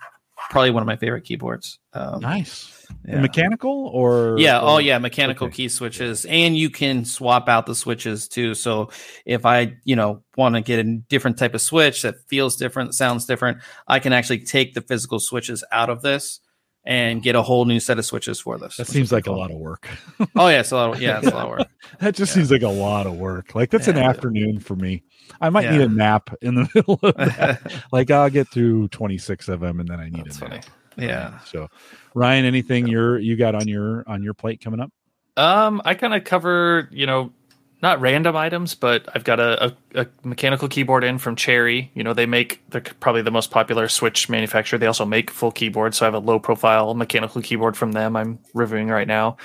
[0.49, 1.79] probably one of my favorite keyboards.
[1.93, 3.21] Um, nice yeah.
[3.21, 4.59] mechanical or Yeah.
[4.59, 4.97] or- Oh, yeah.
[4.97, 5.55] Mechanical okay.
[5.55, 8.53] key switches, and you can swap out the switches too.
[8.53, 8.89] So
[9.25, 12.93] if I, you know, want to get a different type of switch that feels different,
[12.95, 16.39] sounds different, I can actually take the physical switches out of this
[16.85, 18.77] and get a whole new set of switches for this.
[18.77, 19.89] that seems like pretty a lot of work
[20.37, 20.93] Oh yeah, it's a lot.
[20.95, 21.67] Of, yeah, it's a lot of work.
[21.99, 22.35] that just Yeah.
[22.35, 24.07] seems like a lot of work like that's an Yeah.
[24.09, 25.03] afternoon for me
[25.41, 29.49] i might need a nap in the middle of that like i'll get through 26
[29.49, 30.59] of them and then i need That's a funny.
[30.97, 31.39] Nap yeah.
[31.45, 31.67] So,
[32.13, 34.91] Ryan, anything you're you got on your on your plate coming up?
[35.37, 37.31] Um, I kind of cover, you know,
[37.81, 41.91] not random items, but I've got a, a, a mechanical keyboard in from Cherry.
[41.93, 44.79] You know, they make they're probably the most popular Switch manufacturer.
[44.79, 48.15] They also make full keyboards, so I have a low profile mechanical keyboard from them.
[48.15, 49.37] I'm reviewing right now.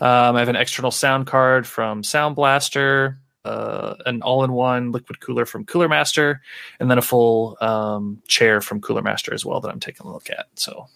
[0.00, 3.18] Um, I have an external sound card from Sound Blaster.
[3.44, 6.42] Uh, an all-in-one liquid cooler from Cooler Master,
[6.80, 10.12] and then a full um, chair from Cooler Master as well that I'm taking a
[10.12, 10.48] look at.
[10.56, 10.86] So,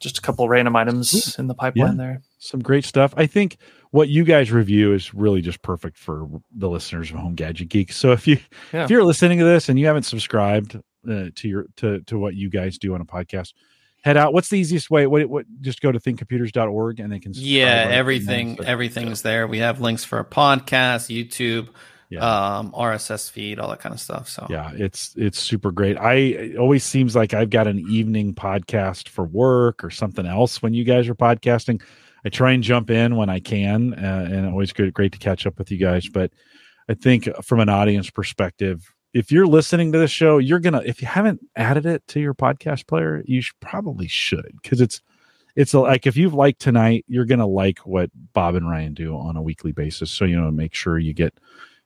[0.00, 2.22] just a couple random items in the pipeline there.
[2.38, 3.12] Some great stuff.
[3.16, 3.56] I think
[3.90, 7.92] what you guys review is really just perfect for the listeners of Home Gadget Geek.
[7.92, 8.38] So if you
[8.72, 8.84] Yeah.
[8.84, 10.76] if you're listening to this and you haven't subscribed
[11.08, 13.54] uh, to your to to what you guys do on a podcast,
[14.02, 14.32] head out.
[14.32, 15.06] What's the easiest way?
[15.06, 19.22] What what just go to thinkcomputers.org and they can subscribe Yeah, right everything So- everything's
[19.22, 19.46] there.
[19.46, 21.68] We have links for a podcast, YouTube,
[22.10, 22.56] Yeah.
[22.58, 24.28] um, RSS feed, all that kind of stuff.
[24.28, 28.34] So yeah it's it's super great i it always seems like i've got an evening
[28.34, 31.82] podcast for work or something else when you guys are podcasting
[32.24, 35.46] i try and jump in when i can uh, and always good great to catch
[35.46, 36.32] up with you guys but
[36.88, 41.02] i think from an audience perspective if you're listening to this show you're gonna if
[41.02, 45.02] you haven't added it to your podcast player you should, probably should because it's
[45.56, 49.36] it's like if you've liked tonight you're gonna like what bob and ryan do on
[49.36, 51.34] a weekly basis so you know make sure you get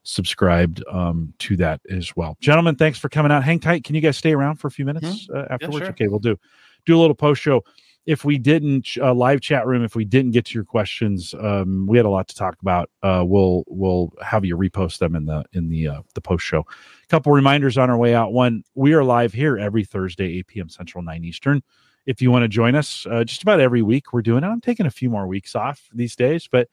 [0.03, 2.37] subscribed um, to that as well.
[2.41, 3.43] Gentlemen, thanks for coming out.
[3.43, 3.83] Hang tight.
[3.83, 5.77] Can you guys stay around for a few minutes uh, afterwards?
[5.79, 5.89] sure.
[5.89, 6.37] Okay, we'll do
[6.85, 7.63] do a little post show.
[8.05, 11.87] If we didn't uh, live chat room, if we didn't get to your questions, um,
[11.87, 12.89] we had a lot to talk about.
[13.01, 16.59] Uh, we'll we'll have you repost them in the in the uh, the post show.
[16.59, 18.33] A couple reminders on our way out.
[18.33, 20.69] One, we are live here every Thursday, 8 p.m.
[20.69, 21.63] Central, 9 Eastern.
[22.05, 24.47] If you want to join us, uh, just about every week we're doing it.
[24.47, 26.67] I'm taking a few more weeks off these days, but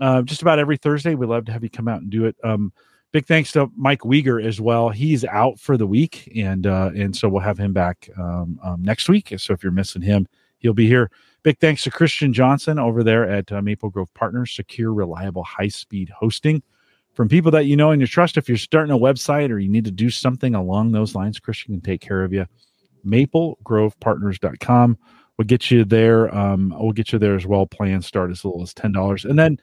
[0.00, 1.14] uh, just about every Thursday.
[1.14, 2.36] We'd love to have you come out and do it.
[2.44, 2.72] Um,
[3.12, 4.90] big thanks to Mike Wieger as well.
[4.90, 8.82] He's out for the week, and uh, and so we'll have him back um, um,
[8.82, 9.32] next week.
[9.38, 11.10] So if you're missing him, he'll be here.
[11.42, 15.68] Big thanks to Christian Johnson over there at uh, Maple Grove Partners, secure, reliable, high
[15.68, 16.62] speed hosting
[17.14, 18.36] from people that you know and you trust.
[18.36, 21.74] If you're starting a website or you need to do something along those lines, Christian
[21.74, 22.46] can take care of you.
[23.06, 24.98] MapleGrovePartners.com.
[25.36, 26.34] We'll get you there.
[26.36, 27.66] Um, we'll get you there as well.
[27.66, 29.58] Plans start as little as ten dollars, and then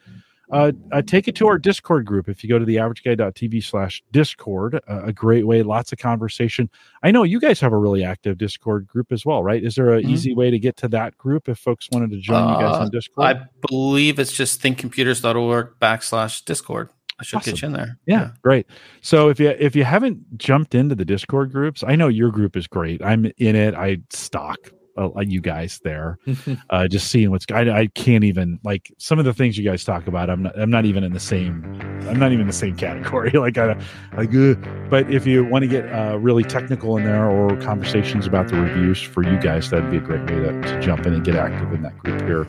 [0.52, 2.30] uh, uh, take it to our Discord group.
[2.30, 6.70] If you go to the averageguy.tv slash Discord, uh, a great way, lots of conversation.
[7.04, 9.64] I know you guys have a really active Discord group as well, right?
[9.64, 10.12] Is there an mm-hmm.
[10.12, 12.88] easy way to get to that group if folks wanted to join you guys on
[12.88, 13.28] uh, Discord?
[13.28, 16.90] I believe it's just thinkcomputers.org backslash Discord.
[17.18, 17.54] I should awesome.
[17.54, 17.98] get you in there.
[18.06, 18.68] Yeah, yeah, great.
[19.02, 22.58] So if you if you haven't jumped into the Discord groups, I know your group
[22.58, 23.02] is great.
[23.02, 23.74] I'm in it.
[23.74, 24.58] I stock
[24.98, 26.18] uh, you guys there.
[26.70, 29.84] uh, just seeing what's I, I can't even like some of the things you guys
[29.84, 30.30] talk about.
[30.30, 31.64] I'm not I'm not even in the same
[32.08, 33.32] I'm not even in the same category.
[33.34, 33.78] like I
[34.16, 34.56] like uh,
[34.90, 38.56] but if you want to get uh, really technical in there or conversations about the
[38.56, 41.36] reviews for you guys, that'd be a great way to, to jump in and get
[41.36, 42.48] active in that group here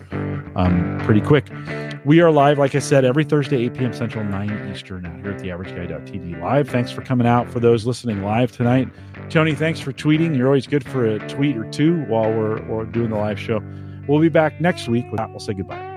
[0.56, 1.46] um, pretty quick.
[2.04, 3.92] We are live, like I said, every Thursday, 8 p.m.
[3.92, 6.68] Central, 9 Eastern, out here at the averageguy.tv live.
[6.68, 8.88] Thanks for coming out for those listening live tonight.
[9.30, 10.36] Tony, thanks for tweeting.
[10.36, 13.60] You're always good for a tweet or two while we're, we're doing the live show.
[14.06, 15.06] We'll be back next week.
[15.10, 15.95] We'll say goodbye.